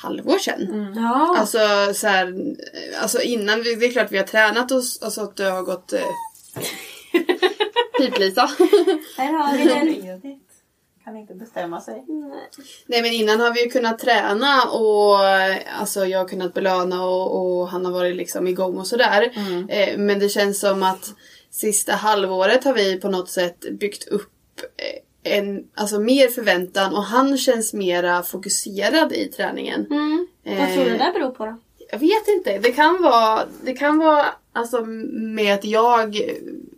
halvår 0.01 0.38
sedan. 0.38 0.93
Ja. 0.95 1.35
Alltså 1.38 1.59
så 1.93 2.07
här, 2.07 2.55
alltså 3.01 3.21
innan, 3.21 3.63
vi, 3.63 3.75
det 3.75 3.85
är 3.85 3.91
klart 3.91 4.12
vi 4.12 4.17
har 4.17 4.25
tränat 4.25 4.71
oss 4.71 5.01
och 5.01 5.13
så 5.13 5.23
att 5.23 5.35
det 5.35 5.49
har 5.49 5.63
gått 5.63 5.93
eh, 5.93 6.01
Piplisa. 7.97 8.49
Här 9.17 9.33
har 9.33 9.57
vi 9.57 9.65
den. 9.65 9.88
Edith 9.88 10.49
kan 11.03 11.17
inte 11.17 11.35
bestämma 11.35 11.81
sig. 11.81 12.05
Nej 12.85 13.01
men 13.01 13.12
innan 13.12 13.39
har 13.39 13.53
vi 13.53 13.63
ju 13.63 13.69
kunnat 13.69 13.99
träna 13.99 14.63
och 14.63 15.19
alltså 15.79 16.05
jag 16.05 16.19
har 16.19 16.27
kunnat 16.27 16.53
belöna 16.53 17.03
och, 17.03 17.59
och 17.59 17.69
han 17.69 17.85
har 17.85 17.91
varit 17.91 18.15
liksom 18.15 18.47
igång 18.47 18.77
och 18.77 18.88
sådär. 18.88 19.31
Eh, 19.69 19.97
men 19.97 20.19
det 20.19 20.29
känns 20.29 20.59
som 20.59 20.83
att 20.83 21.13
sista 21.51 21.93
halvåret 21.93 22.63
har 22.63 22.73
vi 22.73 22.99
på 22.99 23.09
något 23.09 23.29
sätt 23.29 23.65
byggt 23.79 24.07
upp 24.07 24.62
eh, 24.77 24.99
en, 25.29 25.67
alltså 25.73 25.99
mer 25.99 26.27
förväntan 26.27 26.95
och 26.95 27.03
han 27.03 27.37
känns 27.37 27.73
mera 27.73 28.23
fokuserad 28.23 29.13
i 29.13 29.27
träningen. 29.27 29.85
Mm. 29.89 30.27
Vad 30.43 30.73
tror 30.73 30.83
du 30.83 30.89
det 30.89 30.97
där 30.97 31.13
beror 31.13 31.29
på 31.29 31.45
då? 31.45 31.57
Jag 31.91 31.99
vet 31.99 32.27
inte. 32.27 32.57
Det 32.57 32.71
kan 32.71 33.01
vara, 33.01 33.43
det 33.63 33.73
kan 33.73 33.97
vara 33.97 34.25
alltså, 34.53 34.85
med 35.11 35.53
att 35.53 35.65
jag 35.65 36.21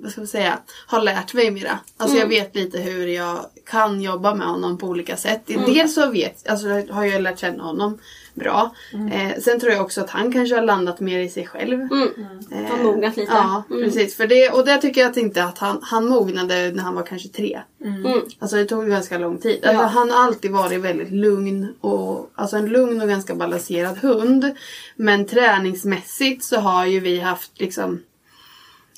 vad 0.02 0.12
ska 0.12 0.22
man 0.22 0.28
säga, 0.28 0.60
har 0.88 1.02
lärt 1.02 1.34
mig 1.34 1.52
mera. 1.52 1.80
Alltså 1.98 2.18
jag 2.18 2.28
vet 2.28 2.56
lite 2.56 2.78
hur 2.78 3.08
jag 3.08 3.46
kan 3.66 4.02
jobba 4.02 4.36
med 4.36 4.48
honom 4.48 4.78
på 4.78 4.88
olika 4.88 5.18
sätt. 5.18 5.42
Dels 5.46 5.96
så 5.96 6.12
vet, 6.12 6.48
alltså, 6.48 6.68
har 6.68 7.06
jag 7.06 7.22
lärt 7.22 7.40
känna 7.40 7.64
honom 7.64 8.00
bra. 8.34 8.76
Eh, 9.12 9.40
sen 9.42 9.60
tror 9.60 9.74
jag 9.74 9.82
också 9.82 10.02
att 10.02 10.10
han 10.10 10.32
kanske 10.32 10.56
har 10.56 10.62
landat 10.62 11.00
mer 11.00 11.20
i 11.20 11.30
sig 11.30 11.48
själv. 11.48 11.82
Mm. 11.82 12.10
Eh, 12.52 12.72
Har 12.72 12.84
mognat 12.84 13.18
lite. 13.18 13.32
Ja, 13.32 13.64
precis. 13.70 14.16
För 14.16 14.28
det, 14.28 14.50
och 14.50 14.66
det 14.66 14.78
tycker 14.78 15.02
jag 15.02 15.12
att 15.12 15.18
inte 15.18 15.44
att 15.44 15.58
han, 15.58 15.80
han 15.82 16.08
mognade 16.08 16.72
när 16.72 16.84
han 16.84 16.96
var 16.96 17.04
kanske 17.04 17.30
tre. 17.30 17.62
Mm. 17.84 18.22
Alltså 18.40 18.56
det 18.56 18.66
tog 18.66 18.88
ganska 18.88 19.18
lång 19.18 19.38
tid. 19.38 19.66
Alltså, 19.66 19.84
Han 19.84 20.10
har 20.10 20.24
alltid 20.24 20.52
varit 20.52 20.82
väldigt 20.82 21.12
lugn 21.12 21.74
och 21.82 22.32
alltså 22.36 22.58
en 22.58 22.70
lugn 22.70 23.02
och 23.02 23.08
ganska 23.08 23.36
balanserad 23.36 23.98
hund. 23.98 24.56
Men 24.96 25.26
träningsmässigt 25.26 26.44
så 26.44 26.60
har 26.60 26.86
ju 26.86 27.00
vi 27.00 27.20
haft 27.20 27.60
liksom 27.60 28.02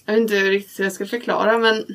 jag 0.06 0.14
vet 0.14 0.22
inte 0.22 0.36
riktigt 0.36 0.80
hur 0.80 0.84
jag 0.84 0.94
ska 0.94 1.06
förklara 1.06 1.58
men 1.58 1.86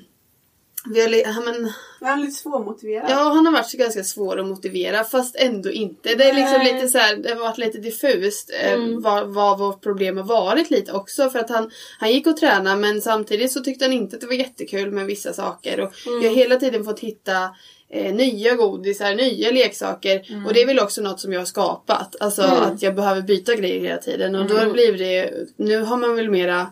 vi 0.94 1.00
har, 1.00 1.08
ja, 1.34 1.40
men, 1.44 1.72
Han 2.00 2.18
är 2.18 2.22
lite 2.24 2.32
svårmotiverad. 2.38 3.06
ja, 3.10 3.14
han 3.16 3.46
har 3.46 3.52
varit 3.52 3.70
så 3.70 3.76
ganska 3.76 4.04
svår 4.04 4.40
att 4.40 4.46
motivera 4.46 5.04
fast 5.04 5.36
ändå 5.36 5.70
inte. 5.70 6.14
Det 6.14 6.24
är 6.28 6.34
liksom 6.34 6.58
Nej. 6.58 6.74
lite 6.74 6.88
så 6.88 6.98
här, 6.98 7.16
det 7.16 7.28
har 7.28 7.36
varit 7.40 7.58
lite 7.58 7.78
diffust 7.78 8.50
eh, 8.62 8.72
Mm. 8.72 9.02
vad, 9.02 9.26
vad 9.28 9.58
vårt 9.58 9.82
problem 9.82 10.16
har 10.16 10.24
varit 10.24 10.70
lite 10.70 10.92
också. 10.92 11.30
För 11.30 11.38
att 11.38 11.50
han, 11.50 11.70
han 11.98 12.12
gick 12.12 12.26
och 12.26 12.36
tränade 12.36 12.76
men 12.76 13.00
samtidigt 13.00 13.52
så 13.52 13.60
tyckte 13.60 13.84
han 13.84 13.92
inte 13.92 14.16
att 14.16 14.20
det 14.20 14.26
var 14.26 14.34
jättekul 14.34 14.90
med 14.90 15.06
vissa 15.06 15.32
saker. 15.32 15.80
Och 15.80 15.92
Mm. 16.06 16.22
Jag 16.22 16.30
har 16.30 16.36
hela 16.36 16.56
tiden 16.56 16.84
fått 16.84 17.00
hitta 17.00 17.50
eh, 17.90 18.14
nya 18.14 18.54
godisar, 18.54 19.14
nya 19.14 19.50
leksaker. 19.50 20.24
Mm. 20.30 20.46
Och 20.46 20.54
det 20.54 20.62
är 20.62 20.66
väl 20.66 20.78
också 20.80 21.02
något 21.02 21.20
som 21.20 21.32
jag 21.32 21.40
har 21.40 21.46
skapat. 21.46 22.16
Alltså 22.20 22.42
att 22.42 22.82
jag 22.82 22.94
behöver 22.94 23.22
byta 23.22 23.54
grejer 23.54 23.80
hela 23.80 23.98
tiden. 23.98 24.34
Och 24.34 24.46
då 24.46 24.72
blir 24.72 24.98
det, 24.98 25.30
nu 25.56 25.78
har 25.80 25.96
man 25.96 26.16
väl 26.16 26.30
mera 26.30 26.66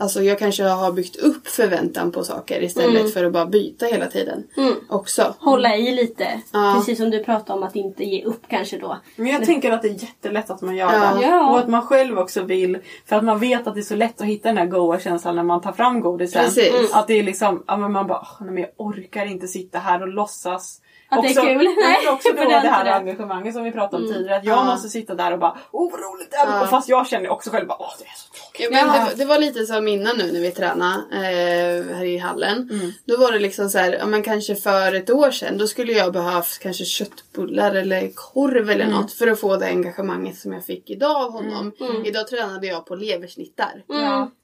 Alltså 0.00 0.22
jag 0.22 0.38
kanske 0.38 0.62
har 0.64 0.92
byggt 0.92 1.16
upp 1.16 1.48
förväntan 1.48 2.12
på 2.12 2.24
saker 2.24 2.62
istället 2.62 3.14
för 3.14 3.24
att 3.24 3.32
bara 3.32 3.46
byta 3.46 3.86
hela 3.86 4.06
tiden. 4.06 4.44
Mm. 4.56 4.74
Också. 4.88 5.34
Hålla 5.38 5.76
i 5.76 5.94
lite. 5.94 6.40
Ja. 6.52 6.74
Precis 6.76 6.98
som 6.98 7.10
du 7.10 7.24
pratade 7.24 7.58
om 7.58 7.62
att 7.62 7.76
inte 7.76 8.04
ge 8.04 8.24
upp 8.24 8.42
kanske 8.48 8.78
då. 8.78 8.98
Men 9.16 9.26
jag 9.26 9.44
tänker 9.44 9.70
att 9.72 9.82
det 9.82 9.88
är 9.88 10.02
jättelätt 10.02 10.50
att 10.50 10.60
man 10.62 10.76
gör 10.76 10.92
Ja. 10.92 11.14
det. 11.14 11.26
Ja. 11.26 11.50
Och 11.52 11.58
att 11.58 11.68
man 11.68 11.82
själv 11.82 12.18
också 12.18 12.42
vill. 12.42 12.78
För 13.06 13.16
att 13.16 13.24
man 13.24 13.38
vet 13.38 13.66
att 13.66 13.74
det 13.74 13.80
är 13.80 13.82
så 13.82 13.96
lätt 13.96 14.20
att 14.20 14.26
hitta 14.26 14.48
den 14.48 14.58
här 14.58 14.66
goa 14.66 15.00
känslan 15.00 15.36
när 15.36 15.42
man 15.42 15.60
tar 15.60 15.72
fram 15.72 16.00
godisen. 16.00 16.44
Precis. 16.44 16.74
Mm. 16.74 16.86
Att 16.92 17.06
det 17.06 17.14
är 17.18 17.22
liksom, 17.22 17.64
ja 17.66 17.76
men 17.76 17.92
man 17.92 18.06
bara, 18.06 18.20
"Åh, 18.22 18.36
nej, 18.40 18.50
men 18.54 18.62
jag 18.62 18.70
orkar 18.76 19.26
inte 19.26 19.46
sitta 19.48 19.78
här 19.78 20.02
och 20.02 20.08
låtsas. 20.08 20.80
Att 21.10 21.22
det 21.22 21.28
är 21.28 21.30
Också- 21.30 21.40
kul. 21.42 21.62
Nej, 21.76 22.08
också 22.12 22.28
då 22.32 22.44
det 22.44 22.54
här 22.68 22.86
engagemanget 23.00 23.54
som 23.54 23.64
vi 23.64 23.72
pratade 23.72 24.02
om 24.06 24.12
tidigare. 24.12 24.36
Att 24.36 24.44
jag 24.44 24.58
Ja. 24.58 24.64
måste 24.64 24.88
sitta 24.88 25.14
där 25.14 25.32
och 25.32 25.38
bara, 25.38 25.58
åh 25.72 25.90
vad 25.92 26.00
roligt 26.00 26.30
det 26.30 26.36
är. 26.36 26.46
Ja. 26.46 26.62
Och 26.62 26.68
Fast 26.70 26.88
jag 26.88 27.06
känner 27.06 27.28
också 27.30 27.50
själv 27.50 27.66
bara, 27.68 27.76
åh 27.80 27.92
det 27.98 28.04
är 28.04 28.14
så 28.16 28.28
tråkigt. 28.32 28.68
Ja, 28.72 28.84
men 28.86 28.92
det, 28.92 28.98
var- 29.10 29.14
det 29.18 29.24
var 29.24 29.38
lite 29.38 29.66
som 29.66 29.88
innan 29.88 30.16
nu 30.18 30.32
när 30.32 30.40
vi 30.40 30.50
tränade 30.50 30.94
eh, 31.12 31.96
här 31.96 32.04
i 32.04 32.18
hallen. 32.18 32.68
Mm. 32.72 32.92
Då 33.04 33.16
var 33.16 33.32
det 33.32 33.38
liksom 33.38 33.68
så 33.68 33.78
här, 33.78 33.92
ja, 34.00 34.06
men 34.06 34.22
kanske 34.22 34.54
för 34.54 34.94
ett 34.94 35.10
år 35.10 35.30
sedan 35.30 35.58
då 35.58 35.66
skulle 35.66 35.92
jag 35.92 36.12
behövt 36.12 36.58
kanske 36.58 36.84
köttbullar 36.84 37.74
eller 37.74 38.10
korv 38.14 38.70
eller 38.70 38.84
Mm. 38.84 38.96
något 38.96 39.12
för 39.12 39.26
att 39.28 39.40
få 39.40 39.56
det 39.56 39.66
engagemanget 39.66 40.38
som 40.38 40.52
jag 40.52 40.64
fick 40.64 40.90
idag 40.90 41.16
av 41.16 41.32
honom. 41.32 41.72
Idag 42.04 42.28
tränade 42.28 42.66
jag 42.66 42.86
på 42.86 42.94
leversnittar. 42.94 43.82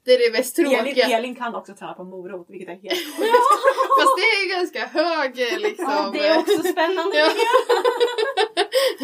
Det 0.05 0.11
är 0.11 0.31
det 0.31 0.37
mest 0.37 0.55
tråkiga. 0.55 1.05
Elin, 1.05 1.15
Elin 1.15 1.35
kan 1.35 1.55
också 1.55 1.73
träna 1.73 1.93
på 1.93 2.03
morot 2.03 2.45
vilket 2.49 2.69
är 2.69 2.73
helt 2.73 3.17
sjukt. 3.17 3.29
Fast 3.99 4.15
det 4.17 4.21
är 4.21 4.49
ganska 4.57 4.85
hög 4.85 5.53
eh, 5.53 5.59
liksom. 5.59 5.85
Ja, 5.89 6.09
det 6.13 6.27
är 6.27 6.37
också 6.37 6.59
spännande. 6.59 7.17
Ja. 7.17 7.29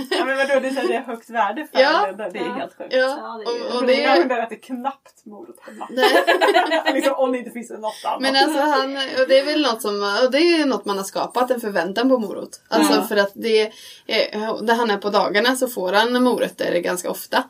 ja, 0.10 0.26
men 0.26 0.38
vadå, 0.38 0.60
det 0.60 0.68
är, 0.68 0.88
det 0.88 0.96
är 0.96 1.02
högt 1.02 1.30
värde 1.30 1.68
för 1.74 1.82
Ja. 1.82 2.12
det. 2.18 2.30
Det 2.34 2.40
är 2.40 2.44
helt 2.54 2.78
sjukt. 2.78 2.94
Ja, 2.94 2.98
Ja, 3.00 3.42
det 3.46 3.52
är 3.52 3.56
ju- 3.58 3.64
och, 3.64 3.76
och 3.76 3.82
det 3.82 3.88
det 3.94 4.04
är... 4.04 4.16
är... 4.16 4.20
hundar 4.20 4.40
äter 4.44 4.56
knappt 4.56 5.26
morot 5.26 5.56
hemma. 5.62 5.88
Liksom, 6.94 7.14
om 7.18 7.32
det 7.32 7.38
inte 7.38 7.52
finns 7.52 7.70
något 7.70 7.94
annat. 8.06 8.22
Men 8.22 8.36
alltså 8.36 8.60
han, 8.60 8.96
och 8.96 9.28
det 9.28 9.40
är 9.40 9.46
väl 9.46 9.62
något 9.62 9.82
som, 9.82 10.18
och 10.26 10.32
det 10.32 10.38
är 10.38 10.66
något 10.66 10.86
man 10.86 10.98
har 10.98 11.04
skapat, 11.04 11.52
en 11.52 11.62
förväntan 11.62 12.10
på 12.10 12.18
morot. 12.20 12.62
Alltså 12.70 12.94
Ja. 12.94 13.02
för 13.04 13.18
att 13.18 13.32
det, 13.34 13.62
eh, 14.06 14.58
där 14.62 14.74
han 14.76 14.92
är 14.92 14.98
på 14.98 15.10
dagarna 15.10 15.56
så 15.56 15.68
får 15.68 15.94
han 15.94 16.24
morötter 16.24 16.80
ganska 16.80 17.10
ofta. 17.10 17.44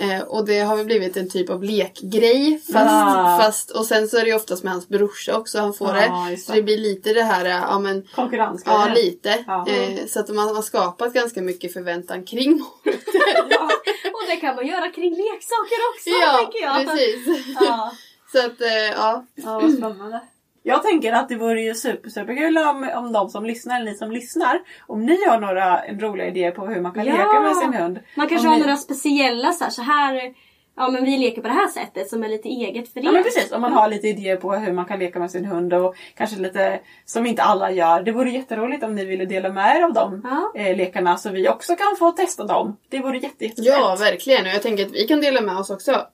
Eh, 0.00 0.20
och 0.26 0.46
det 0.46 0.60
har 0.60 0.76
väl 0.76 0.86
blivit 0.86 1.16
en 1.16 1.30
typ 1.30 1.50
av 1.50 1.62
lekgrej. 1.62 2.60
Fast, 2.72 2.86
Ah. 2.90 3.38
fast, 3.42 3.70
och 3.70 3.84
sen 3.84 4.08
så 4.08 4.16
är 4.16 4.20
det 4.22 4.28
ju 4.28 4.34
oftast 4.36 4.62
med 4.64 4.72
hans 4.72 4.88
brorsa 4.88 5.36
också 5.38 5.58
han 5.58 5.74
får 5.74 5.88
Ja, 5.96 6.24
det. 6.26 6.30
just 6.30 6.46
Så 6.46 6.52
det. 6.52 6.58
det 6.58 6.62
blir 6.62 6.78
lite 6.78 7.12
det 7.12 7.22
här, 7.22 7.44
ja 7.44 7.78
men 7.78 8.06
Konkurrensgrejen. 8.14 8.80
Ja, 8.80 8.94
lite. 8.94 9.44
Ja. 9.46 9.66
Eh, 9.68 10.06
så 10.06 10.20
att 10.20 10.28
man 10.28 10.54
har 10.56 10.62
skapat 10.62 11.12
ganska 11.12 11.42
mycket 11.42 11.72
förväntan 11.74 12.24
kring 12.24 12.50
morötter. 12.52 13.46
Ja. 13.50 13.64
Och 14.12 14.22
det 14.28 14.36
kan 14.36 14.56
man 14.56 14.66
göra 14.66 14.88
kring 14.90 15.10
leksaker 15.10 15.78
också 15.94 16.10
ja, 16.10 16.36
tänker 16.38 16.62
jag. 16.62 16.86
precis. 16.86 17.54
Ja. 17.60 17.92
Så 18.32 18.38
att, 18.46 18.60
eh, 18.60 18.68
ja. 18.96 19.24
Ja, 19.34 19.60
vad 19.60 19.72
spännande. 19.72 20.20
Jag 20.62 20.82
tänker 20.82 21.12
att 21.12 21.28
det 21.28 21.36
vore 21.36 21.60
ju 21.62 21.74
super, 21.74 22.10
superkul 22.10 22.58
om, 22.58 22.90
om 22.96 23.12
de 23.12 23.28
som 23.28 23.44
lyssnar, 23.46 23.76
eller 23.80 23.90
ni 23.92 23.96
som 23.98 24.10
lyssnar, 24.12 24.60
om 24.86 25.06
ni 25.06 25.24
har 25.24 25.40
några 25.40 25.82
roliga 25.88 26.26
idéer 26.26 26.50
på 26.50 26.66
hur 26.66 26.80
man 26.80 26.92
kan 26.92 27.06
Ja. 27.06 27.12
leka 27.12 27.40
med 27.40 27.56
sin 27.56 27.74
hund. 27.74 27.98
Man 28.16 28.28
kanske 28.28 28.46
Om 28.46 28.52
har 28.52 28.58
ni- 28.60 28.66
några 28.66 28.76
speciella 28.76 29.52
så 29.52 29.64
här, 29.64 29.70
så 29.70 29.82
här 29.82 30.34
Ja 30.76 30.90
men 30.90 31.04
vi 31.04 31.16
leker 31.18 31.42
på 31.42 31.48
det 31.48 31.54
här 31.54 31.68
sättet 31.68 32.08
som 32.10 32.24
är 32.24 32.28
lite 32.28 32.48
eget 32.48 32.92
för 32.92 33.00
det. 33.00 33.06
Ja 33.06 33.12
men 33.12 33.22
precis, 33.22 33.52
om 33.52 33.60
man 33.60 33.72
har 33.72 33.88
lite 33.88 34.08
idéer 34.08 34.36
på 34.36 34.52
hur 34.52 34.72
man 34.72 34.84
kan 34.84 34.98
leka 34.98 35.18
med 35.18 35.30
sin 35.30 35.44
hund 35.44 35.74
och 35.74 35.94
kanske 36.16 36.36
lite 36.36 36.80
som 37.04 37.26
inte 37.26 37.42
alla 37.42 37.70
gör. 37.70 38.02
Det 38.02 38.12
vore 38.12 38.30
jätteroligt 38.30 38.84
om 38.84 38.94
ni 38.94 39.04
ville 39.04 39.24
dela 39.24 39.48
med 39.52 39.76
er 39.76 39.82
av 39.82 39.92
de 39.92 40.20
Ja. 40.24 40.52
eh, 40.60 40.76
lekarna 40.76 41.16
så 41.16 41.30
vi 41.30 41.48
också 41.48 41.76
kan 41.76 41.96
få 41.98 42.10
testa 42.10 42.44
dem. 42.44 42.76
Det 42.88 42.98
vore 43.00 43.18
jätte, 43.18 43.44
jättefett. 43.44 43.66
ja, 43.66 43.96
verkligen. 44.00 44.42
Och 44.46 44.52
jag 44.52 44.62
tänker 44.62 44.86
att 44.86 44.92
vi 44.92 45.06
kan 45.06 45.20
dela 45.20 45.40
med 45.40 45.56
oss 45.56 45.70
också. 45.70 46.06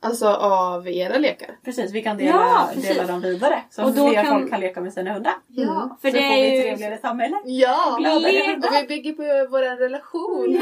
Alltså 0.00 0.28
av 0.28 0.88
era 0.88 1.18
lekar. 1.18 1.50
Precis, 1.64 1.92
vi 1.92 2.02
kan 2.02 2.16
dela, 2.16 2.30
Ja, 2.30 2.68
dela 2.82 3.04
dem 3.06 3.20
vidare. 3.20 3.62
Så 3.70 3.84
Och 3.84 3.92
då 3.92 4.08
fler 4.08 4.22
kan- 4.22 4.40
folk 4.40 4.50
kan 4.50 4.60
leka 4.60 4.80
med 4.80 4.92
sina 4.92 5.12
hundar. 5.12 5.34
Ja, 5.48 5.98
för 6.02 6.10
så 6.10 6.16
det 6.16 6.22
får 6.22 6.28
är 6.32 6.36
vi 6.42 6.46
ett 6.48 6.54
ju... 6.54 6.60
trevligare 6.62 6.98
samhälle. 6.98 7.36
Ja! 7.44 7.96
Gladare. 8.00 8.56
Och 8.56 8.74
vi 8.82 8.86
bygger 8.88 9.12
på 9.12 9.22
vår 9.50 9.76
relation. 9.76 10.60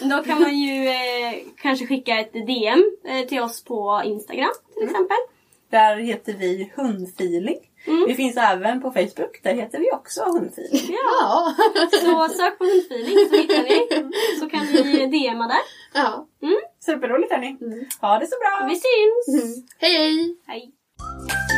Då 0.10 0.22
kan 0.22 0.42
man 0.42 0.58
ju 0.58 0.88
eh, 0.88 1.34
kanske 1.62 1.86
skicka 1.86 2.18
ett 2.20 2.32
DM 2.32 2.84
eh, 3.08 3.26
till 3.26 3.40
oss 3.40 3.64
på 3.64 4.02
Instagram 4.04 4.50
till 4.74 4.84
exempel. 4.84 5.16
Där 5.70 5.96
heter 5.96 6.32
vi 6.32 6.72
Hundfeeling. 6.76 7.58
Mm. 7.86 8.04
Vi 8.08 8.14
finns 8.14 8.36
även 8.36 8.80
på 8.82 8.90
Facebook. 8.90 9.42
Där 9.42 9.54
heter 9.54 9.78
vi 9.78 9.92
också 9.92 10.24
Hundfeeling. 10.24 10.96
Ja. 11.20 11.54
Så 11.90 12.28
sök 12.28 12.58
på 12.58 12.64
hundfeeling 12.64 13.28
så 13.30 13.36
hittar 13.36 13.62
ni. 13.62 14.10
Så 14.40 14.48
kan 14.48 14.66
ni 14.66 15.06
DMa 15.06 15.46
där. 15.48 15.58
Ja. 15.94 16.26
Superroligt 16.80 17.32
hörni. 17.32 17.56
Ha 18.00 18.18
det 18.18 18.26
så 18.26 18.36
bra. 18.38 18.68
Vi 18.68 18.74
syns! 18.74 19.64
Hej 19.78 19.92
hej! 19.92 20.36
Hej! 20.46 21.57